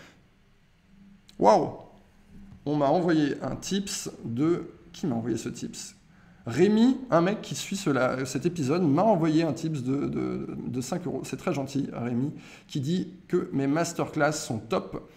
Waouh 1.39 1.71
On 2.65 2.75
m'a 2.75 2.87
envoyé 2.87 3.35
un 3.41 3.55
tips 3.55 4.11
de... 4.25 4.73
Qui 4.91 5.07
m'a 5.07 5.15
envoyé 5.15 5.37
ce 5.37 5.49
tips? 5.49 5.95
Rémi, 6.45 6.97
un 7.11 7.21
mec 7.21 7.41
qui 7.41 7.53
suit 7.53 7.79
cet 8.25 8.45
épisode, 8.45 8.81
m'a 8.81 9.03
envoyé 9.03 9.43
un 9.43 9.53
tips 9.53 9.83
de, 9.83 10.81
5 10.81 11.05
euros. 11.05 11.21
C'est 11.23 11.37
très 11.37 11.53
gentil, 11.53 11.89
Rémi, 11.93 12.33
qui 12.67 12.81
dit 12.81 13.13
que 13.27 13.49
mes 13.53 13.67
masterclass 13.67 14.33
sont 14.33 14.57
top. 14.57 15.09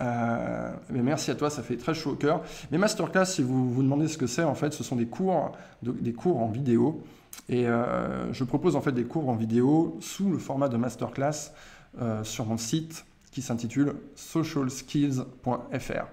Euh, 0.00 0.72
mais 0.90 1.02
merci 1.02 1.30
à 1.30 1.34
toi, 1.34 1.50
ça 1.50 1.62
fait 1.62 1.76
très 1.76 1.94
chaud 1.94 2.12
au 2.12 2.16
cœur. 2.16 2.42
Mes 2.70 2.78
masterclass, 2.78 3.26
si 3.26 3.42
vous 3.42 3.70
vous 3.70 3.82
demandez 3.82 4.08
ce 4.08 4.18
que 4.18 4.26
c'est, 4.26 4.42
en 4.42 4.54
fait, 4.54 4.72
ce 4.72 4.82
sont 4.82 4.96
des 4.96 5.06
cours, 5.06 5.52
des 5.82 6.12
cours 6.12 6.42
en 6.42 6.48
vidéo. 6.48 7.02
Et 7.48 7.66
euh, 7.66 8.32
je 8.32 8.44
propose 8.44 8.76
en 8.76 8.80
fait 8.80 8.92
des 8.92 9.04
cours 9.04 9.28
en 9.28 9.34
vidéo 9.34 9.98
sous 10.00 10.30
le 10.30 10.38
format 10.38 10.68
de 10.68 10.76
masterclass 10.76 11.52
euh, 12.00 12.24
sur 12.24 12.46
mon 12.46 12.56
site 12.56 13.04
qui 13.30 13.42
s'intitule 13.42 13.94
socialskills.fr. 14.14 16.06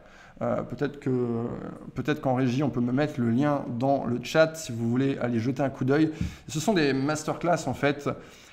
Peut-être 0.72 1.00
peut-être 1.94 2.20
qu'en 2.20 2.34
régie, 2.34 2.64
on 2.64 2.72
peut 2.72 2.82
me 2.82 2.92
mettre 2.92 3.22
le 3.22 3.30
lien 3.30 3.64
dans 3.78 4.06
le 4.06 4.20
chat 4.24 4.56
si 4.56 4.72
vous 4.72 4.90
voulez 4.90 5.20
aller 5.20 5.40
jeter 5.40 5.62
un 5.62 5.70
coup 5.70 5.86
d'œil. 5.86 6.12
Ce 6.48 6.60
sont 6.60 6.74
des 6.74 6.94
masterclass 6.94 7.68
en 7.68 7.76
fait 7.76 8.10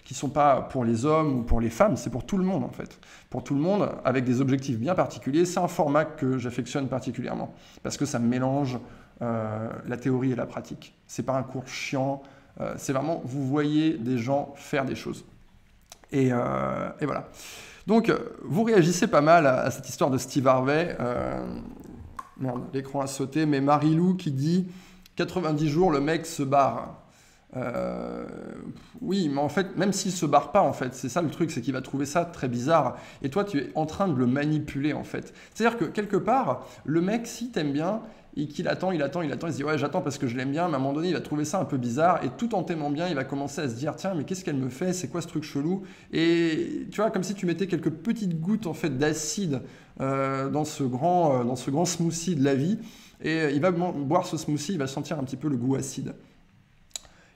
qui 0.08 0.14
sont 0.14 0.30
pas 0.30 0.62
pour 0.62 0.86
les 0.86 1.04
hommes 1.04 1.40
ou 1.40 1.42
pour 1.42 1.60
les 1.60 1.68
femmes, 1.68 1.98
c'est 1.98 2.08
pour 2.08 2.24
tout 2.24 2.38
le 2.38 2.44
monde 2.44 2.64
en 2.64 2.70
fait. 2.70 2.98
Pour 3.28 3.44
tout 3.44 3.54
le 3.54 3.60
monde 3.60 3.90
avec 4.06 4.24
des 4.24 4.40
objectifs 4.40 4.78
bien 4.78 4.94
particuliers. 4.94 5.44
C'est 5.44 5.60
un 5.60 5.68
format 5.68 6.06
que 6.06 6.38
j'affectionne 6.38 6.88
particulièrement 6.88 7.52
parce 7.82 7.98
que 7.98 8.06
ça 8.06 8.18
mélange 8.18 8.78
euh, 9.20 9.68
la 9.86 9.96
théorie 9.98 10.32
et 10.32 10.34
la 10.34 10.46
pratique. 10.46 10.94
C'est 11.06 11.24
pas 11.24 11.34
un 11.34 11.42
cours 11.42 11.68
chiant. 11.68 12.22
Euh, 12.58 12.72
c'est 12.78 12.94
vraiment 12.94 13.20
vous 13.26 13.46
voyez 13.46 13.98
des 13.98 14.16
gens 14.16 14.54
faire 14.56 14.86
des 14.86 14.94
choses. 14.94 15.26
Et, 16.10 16.28
et 16.28 17.04
voilà. 17.04 17.28
Donc, 17.88 18.12
vous 18.42 18.64
réagissez 18.64 19.06
pas 19.06 19.22
mal 19.22 19.46
à, 19.46 19.70
cette 19.70 19.88
histoire 19.88 20.10
de 20.10 20.18
Steve 20.18 20.46
Harvey. 20.46 20.94
Euh, 21.00 21.42
merde, 22.38 22.62
l'écran 22.74 23.00
a 23.00 23.06
sauté, 23.06 23.46
mais 23.46 23.62
Marilou 23.62 24.14
qui 24.14 24.30
dit 24.30 24.68
90 25.16 25.68
jours, 25.68 25.90
le 25.90 26.00
mec 26.00 26.24
se 26.24 26.42
barre. 26.42 27.02
Euh, 27.56 28.26
oui, 29.00 29.28
mais 29.32 29.40
en 29.40 29.48
fait, 29.48 29.76
même 29.76 29.92
s'il 29.92 30.12
se 30.12 30.26
barre 30.26 30.52
pas, 30.52 30.62
en 30.62 30.72
fait, 30.72 30.94
c'est 30.94 31.08
ça 31.08 31.22
le 31.22 31.30
truc, 31.30 31.50
c'est 31.50 31.60
qu'il 31.60 31.72
va 31.72 31.80
trouver 31.80 32.06
ça 32.06 32.24
très 32.24 32.48
bizarre. 32.48 32.96
Et 33.22 33.30
toi, 33.30 33.44
tu 33.44 33.58
es 33.58 33.70
en 33.74 33.86
train 33.86 34.08
de 34.08 34.16
le 34.18 34.26
manipuler, 34.26 34.92
en 34.92 35.04
fait. 35.04 35.32
C'est-à-dire 35.54 35.78
que 35.78 35.84
quelque 35.86 36.16
part, 36.16 36.66
le 36.84 37.00
mec, 37.00 37.26
si 37.26 37.50
t'aimes 37.50 37.72
bien, 37.72 38.02
et 38.36 38.46
qu'il 38.46 38.68
attend, 38.68 38.92
il 38.92 39.02
attend, 39.02 39.22
il 39.22 39.32
attend, 39.32 39.48
il 39.48 39.52
se 39.52 39.56
dit 39.56 39.64
ouais 39.64 39.78
j'attends 39.78 40.00
parce 40.00 40.16
que 40.16 40.28
je 40.28 40.36
l'aime 40.36 40.52
bien, 40.52 40.68
mais 40.68 40.74
à 40.74 40.76
un 40.76 40.80
moment 40.80 40.92
donné 40.92 41.08
il 41.08 41.14
va 41.14 41.20
trouver 41.20 41.44
ça 41.44 41.58
un 41.58 41.64
peu 41.64 41.76
bizarre 41.76 42.22
et 42.24 42.28
tout 42.28 42.54
en 42.54 42.62
t'aimant 42.62 42.90
bien 42.90 43.08
il 43.08 43.16
va 43.16 43.24
commencer 43.24 43.62
à 43.62 43.68
se 43.68 43.74
dire 43.74 43.96
tiens 43.96 44.14
mais 44.14 44.22
qu'est-ce 44.22 44.44
qu'elle 44.44 44.56
me 44.56 44.68
fait, 44.68 44.92
c'est 44.92 45.08
quoi 45.08 45.20
ce 45.22 45.26
truc 45.26 45.42
chelou? 45.42 45.82
Et 46.12 46.86
tu 46.92 47.00
vois 47.00 47.10
comme 47.10 47.24
si 47.24 47.34
tu 47.34 47.46
mettais 47.46 47.66
quelques 47.66 47.90
petites 47.90 48.40
gouttes 48.40 48.68
en 48.68 48.74
fait 48.74 48.96
d'acide 48.96 49.62
euh, 50.00 50.50
dans 50.50 50.64
ce 50.64 50.84
grand 50.84 51.40
euh, 51.40 51.44
dans 51.44 51.56
ce 51.56 51.70
grand 51.70 51.84
smoothie 51.84 52.36
de 52.36 52.44
la 52.44 52.54
vie 52.54 52.78
et 53.20 53.48
il 53.52 53.60
va 53.60 53.72
boire 53.72 54.26
ce 54.26 54.36
smoothie, 54.36 54.74
il 54.74 54.78
va 54.78 54.86
sentir 54.86 55.18
un 55.18 55.24
petit 55.24 55.36
peu 55.36 55.48
le 55.48 55.56
goût 55.56 55.74
acide. 55.74 56.14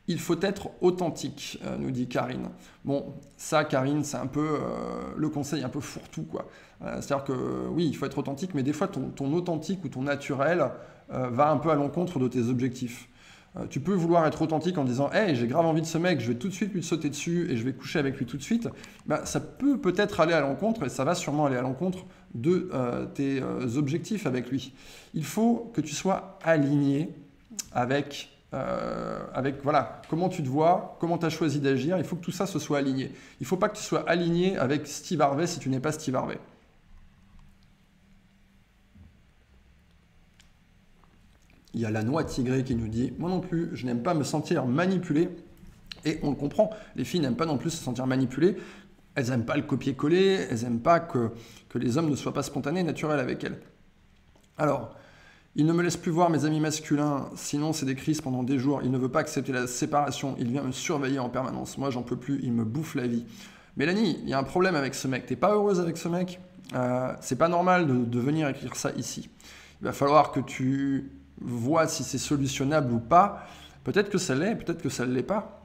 Il 0.08 0.18
faut 0.18 0.40
être 0.40 0.70
authentique, 0.80 1.60
nous 1.78 1.92
dit 1.92 2.08
Karine. 2.08 2.48
Bon, 2.84 3.14
ça, 3.36 3.64
Karine, 3.64 4.02
c'est 4.02 4.16
un 4.16 4.26
peu 4.26 4.58
le 5.16 5.28
conseil 5.28 5.62
un 5.62 5.68
peu 5.68 5.78
fourre-tout, 5.78 6.24
quoi. 6.24 6.48
C'est-à-dire 6.80 7.22
que 7.22 7.68
oui, 7.68 7.86
il 7.86 7.96
faut 7.96 8.06
être 8.06 8.18
authentique, 8.18 8.50
mais 8.54 8.64
des 8.64 8.72
fois, 8.72 8.88
ton, 8.88 9.32
authentique 9.32 9.84
ou 9.84 9.88
ton 9.88 10.02
naturel, 10.02 10.68
euh, 11.12 11.28
va 11.28 11.50
un 11.50 11.58
peu 11.58 11.70
à 11.70 11.74
l'encontre 11.74 12.18
de 12.18 12.28
tes 12.28 12.48
objectifs. 12.48 13.08
Euh, 13.56 13.66
tu 13.68 13.80
peux 13.80 13.92
vouloir 13.92 14.26
être 14.26 14.40
authentique 14.40 14.78
en 14.78 14.84
disant 14.84 15.10
Hey, 15.12 15.36
j'ai 15.36 15.46
grave 15.46 15.66
envie 15.66 15.82
de 15.82 15.86
ce 15.86 15.98
mec, 15.98 16.20
je 16.20 16.28
vais 16.28 16.38
tout 16.38 16.48
de 16.48 16.54
suite 16.54 16.72
lui 16.72 16.82
sauter 16.82 17.10
dessus 17.10 17.50
et 17.50 17.56
je 17.58 17.64
vais 17.64 17.74
coucher 17.74 17.98
avec 17.98 18.16
lui 18.16 18.24
tout 18.24 18.38
de 18.38 18.42
suite. 18.42 18.68
Bah, 19.04 19.26
ça 19.26 19.40
peut 19.40 19.78
peut-être 19.78 20.20
aller 20.20 20.32
à 20.32 20.40
l'encontre, 20.40 20.84
et 20.84 20.88
ça 20.88 21.04
va 21.04 21.14
sûrement 21.14 21.44
aller 21.46 21.56
à 21.56 21.60
l'encontre 21.60 22.06
de 22.34 22.70
euh, 22.72 23.04
tes 23.04 23.42
objectifs 23.76 24.26
avec 24.26 24.48
lui. 24.48 24.72
Il 25.12 25.24
faut 25.24 25.70
que 25.74 25.82
tu 25.82 25.94
sois 25.94 26.38
aligné 26.42 27.10
avec, 27.72 28.30
avec 28.52 29.62
voilà, 29.62 30.02
comment 30.08 30.28
tu 30.28 30.42
te 30.42 30.48
vois, 30.48 30.96
comment 31.00 31.18
tu 31.18 31.26
as 31.26 31.30
choisi 31.30 31.60
d'agir. 31.60 31.98
Il 31.98 32.04
faut 32.04 32.16
que 32.16 32.24
tout 32.24 32.32
ça 32.32 32.46
se 32.46 32.58
soit 32.58 32.78
aligné. 32.78 33.06
Il 33.40 33.42
ne 33.42 33.46
faut 33.46 33.56
pas 33.56 33.68
que 33.68 33.76
tu 33.76 33.82
sois 33.82 34.08
aligné 34.08 34.56
avec 34.58 34.86
Steve 34.86 35.20
Harvey 35.20 35.46
si 35.46 35.58
tu 35.58 35.68
n'es 35.70 35.80
pas 35.80 35.92
Steve 35.92 36.16
Harvey. 36.16 36.38
Il 41.74 41.80
y 41.80 41.86
a 41.86 41.90
la 41.90 42.02
noix 42.02 42.24
tigrée 42.24 42.64
qui 42.64 42.74
nous 42.74 42.88
dit 42.88 43.12
Moi 43.18 43.30
non 43.30 43.40
plus, 43.40 43.70
je 43.72 43.86
n'aime 43.86 44.02
pas 44.02 44.14
me 44.14 44.24
sentir 44.24 44.66
manipulé. 44.66 45.30
Et 46.04 46.18
on 46.22 46.30
le 46.30 46.36
comprend, 46.36 46.70
les 46.96 47.04
filles 47.04 47.20
n'aiment 47.20 47.36
pas 47.36 47.46
non 47.46 47.58
plus 47.58 47.70
se 47.70 47.82
sentir 47.82 48.06
manipulées. 48.06 48.56
Elles 49.14 49.28
n'aiment 49.28 49.44
pas 49.44 49.56
le 49.56 49.62
copier-coller, 49.62 50.46
elles 50.50 50.62
n'aiment 50.62 50.80
pas 50.80 51.00
que, 51.00 51.30
que 51.68 51.78
les 51.78 51.96
hommes 51.96 52.10
ne 52.10 52.16
soient 52.16 52.32
pas 52.32 52.42
spontanés, 52.42 52.82
naturels 52.82 53.20
avec 53.20 53.44
elles. 53.44 53.60
Alors, 54.58 54.96
il 55.54 55.66
ne 55.66 55.72
me 55.72 55.82
laisse 55.82 55.96
plus 55.98 56.10
voir 56.10 56.30
mes 56.30 56.44
amis 56.44 56.60
masculins, 56.60 57.28
sinon 57.36 57.72
c'est 57.72 57.84
des 57.86 57.94
crises 57.94 58.20
pendant 58.20 58.42
des 58.42 58.58
jours. 58.58 58.80
Il 58.82 58.90
ne 58.90 58.98
veut 58.98 59.10
pas 59.10 59.20
accepter 59.20 59.52
la 59.52 59.66
séparation, 59.66 60.34
il 60.38 60.48
vient 60.48 60.62
me 60.62 60.72
surveiller 60.72 61.18
en 61.18 61.28
permanence. 61.28 61.76
Moi, 61.76 61.90
j'en 61.90 62.02
peux 62.02 62.16
plus, 62.16 62.40
il 62.42 62.52
me 62.52 62.64
bouffe 62.64 62.94
la 62.94 63.06
vie. 63.06 63.24
Mélanie, 63.76 64.18
il 64.22 64.28
y 64.28 64.32
a 64.32 64.38
un 64.38 64.44
problème 64.44 64.74
avec 64.76 64.94
ce 64.94 65.08
mec. 65.08 65.26
T'es 65.26 65.36
pas 65.36 65.52
heureuse 65.52 65.80
avec 65.80 65.96
ce 65.96 66.08
mec? 66.08 66.40
Euh, 66.74 67.12
C'est 67.20 67.36
pas 67.36 67.48
normal 67.48 67.86
de, 67.86 67.94
de 67.94 68.18
venir 68.18 68.48
écrire 68.48 68.76
ça 68.76 68.92
ici. 68.96 69.28
Il 69.80 69.84
va 69.84 69.92
falloir 69.92 70.32
que 70.32 70.40
tu 70.40 71.10
vois 71.40 71.86
si 71.86 72.04
c'est 72.04 72.18
solutionnable 72.18 72.92
ou 72.92 72.98
pas. 73.00 73.46
Peut-être 73.84 74.10
que 74.10 74.18
ça 74.18 74.34
l'est, 74.34 74.54
peut-être 74.54 74.80
que 74.80 74.88
ça 74.88 75.04
ne 75.06 75.12
l'est 75.12 75.22
pas. 75.22 75.61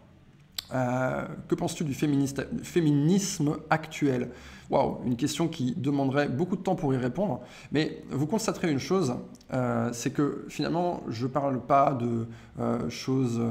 Euh, 0.73 1.25
que 1.47 1.55
penses-tu 1.55 1.83
du 1.83 1.93
féminisme 1.93 3.57
actuel? 3.69 4.29
Waouh, 4.69 4.99
une 5.05 5.15
question 5.15 5.47
qui 5.47 5.73
demanderait 5.75 6.27
beaucoup 6.27 6.57
de 6.57 6.61
temps 6.61 6.75
pour 6.75 6.93
y 6.93 6.97
répondre. 6.97 7.41
Mais 7.71 8.03
vous 8.09 8.27
constaterez 8.27 8.69
une 8.69 8.79
chose, 8.79 9.15
euh, 9.53 9.89
c'est 9.93 10.11
que 10.11 10.45
finalement, 10.49 11.03
je 11.07 11.25
ne 11.25 11.31
parle 11.31 11.61
pas 11.61 11.93
de 11.93 12.27
euh, 12.59 12.89
choses 12.89 13.41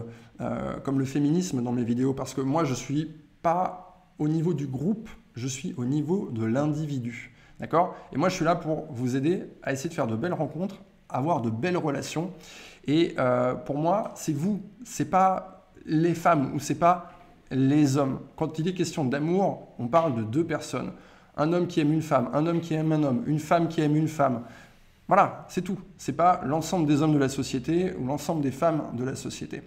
comme 0.85 0.99
le 0.99 1.07
féminisme 1.07 1.63
dans 1.63 1.73
mes 1.73 1.83
vidéos, 1.83 2.13
parce 2.13 2.35
que 2.35 2.43
moi, 2.43 2.65
je 2.65 2.73
ne 2.73 2.77
suis 2.77 3.11
pas 3.41 4.05
au 4.19 4.29
niveau 4.29 4.53
du 4.53 4.67
groupe, 4.67 5.09
je 5.35 5.49
suis 5.49 5.73
au 5.79 5.87
niveau 5.87 6.29
de 6.31 6.45
l'individu. 6.45 7.33
D'accord? 7.59 7.97
Et 8.13 8.19
moi, 8.19 8.29
je 8.29 8.35
suis 8.35 8.45
là 8.45 8.55
pour 8.55 8.85
vous 8.91 9.17
aider 9.17 9.45
à 9.63 9.73
essayer 9.73 9.89
de 9.89 9.95
faire 9.95 10.07
de 10.07 10.15
belles 10.15 10.35
rencontres 10.35 10.83
avoir 11.09 11.41
de 11.41 11.51
belles 11.51 11.77
relations. 11.77 12.33
Et 12.87 13.15
pour 13.65 13.79
moi, 13.79 14.13
c'est 14.17 14.35
vous, 14.35 14.61
c'est 14.85 15.09
pas 15.09 15.56
les 15.85 16.15
femmes 16.15 16.53
ou 16.55 16.59
c'est 16.59 16.79
pas 16.79 17.13
les 17.51 17.97
hommes. 17.97 18.21
Quand 18.37 18.59
il 18.59 18.69
est 18.69 18.75
question 18.75 19.05
d'amour, 19.05 19.69
on 19.79 19.87
parle 19.87 20.17
de 20.17 20.23
deux 20.23 20.45
personnes. 20.45 20.93
Un 21.37 21.53
homme 21.53 21.67
qui 21.67 21.81
aime 21.81 21.93
une 21.93 22.03
femme, 22.03 22.31
un 22.33 22.47
homme 22.47 22.61
qui 22.61 22.75
aime 22.75 22.93
un 22.93 23.03
homme, 23.03 23.23
une 23.27 23.39
femme 23.39 23.69
qui 23.69 23.81
aime 23.81 23.97
une 23.97 24.09
femme. 24.09 24.43
Voilà, 25.09 25.45
c'est 25.49 25.63
tout. 25.63 25.79
C'est 25.97 26.15
pas 26.15 26.41
l'ensemble 26.45 26.87
des 26.87 27.03
hommes 27.03 27.13
de 27.13 27.19
la 27.19 27.29
société 27.29 27.95
ou 27.95 28.07
l'ensemble 28.07 28.43
des 28.43 28.51
femmes 28.51 28.83
de 28.95 29.05
la 29.05 29.15
société. 29.15 29.63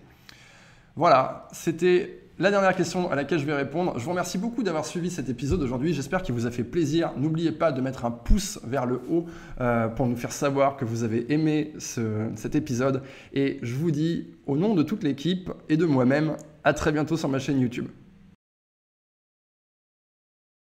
Voilà, 0.96 1.48
c'était 1.52 2.24
la 2.40 2.52
dernière 2.52 2.74
question 2.74 3.12
à 3.12 3.16
laquelle 3.16 3.38
je 3.40 3.46
vais 3.46 3.54
répondre, 3.54 4.00
je 4.00 4.04
vous 4.04 4.12
remercie 4.12 4.38
beaucoup 4.38 4.64
d'avoir 4.64 4.86
suivi 4.86 5.10
cet 5.10 5.28
épisode 5.28 5.62
aujourd'hui. 5.62 5.94
J'espère 5.94 6.24
qu'il 6.24 6.34
vous 6.34 6.46
a 6.46 6.52
fait 6.52 6.64
plaisir. 6.64 7.12
N'oubliez 7.18 7.52
pas 7.52 7.74
de 7.74 7.82
mettre 7.82 8.06
un 8.06 8.12
pouce 8.12 8.60
vers 8.64 8.86
le 8.86 9.02
haut 9.10 9.26
euh, 9.60 9.90
pour 9.90 10.08
nous 10.08 10.16
faire 10.16 10.32
savoir 10.32 10.78
que 10.78 10.86
vous 10.86 11.04
avez 11.04 11.32
aimé 11.34 11.74
cet 11.78 12.56
épisode. 12.56 13.04
Et 13.34 13.60
je 13.62 13.76
vous 13.76 13.92
dis, 13.92 14.28
au 14.48 14.56
nom 14.56 14.74
de 14.74 14.84
toute 14.84 15.04
l'équipe 15.04 15.52
et 15.68 15.76
de 15.76 15.86
moi-même, 15.86 16.38
à 16.64 16.74
très 16.74 16.94
bientôt 16.94 17.18
sur 17.18 17.28
ma 17.28 17.40
chaîne 17.40 17.60
YouTube. 17.60 17.88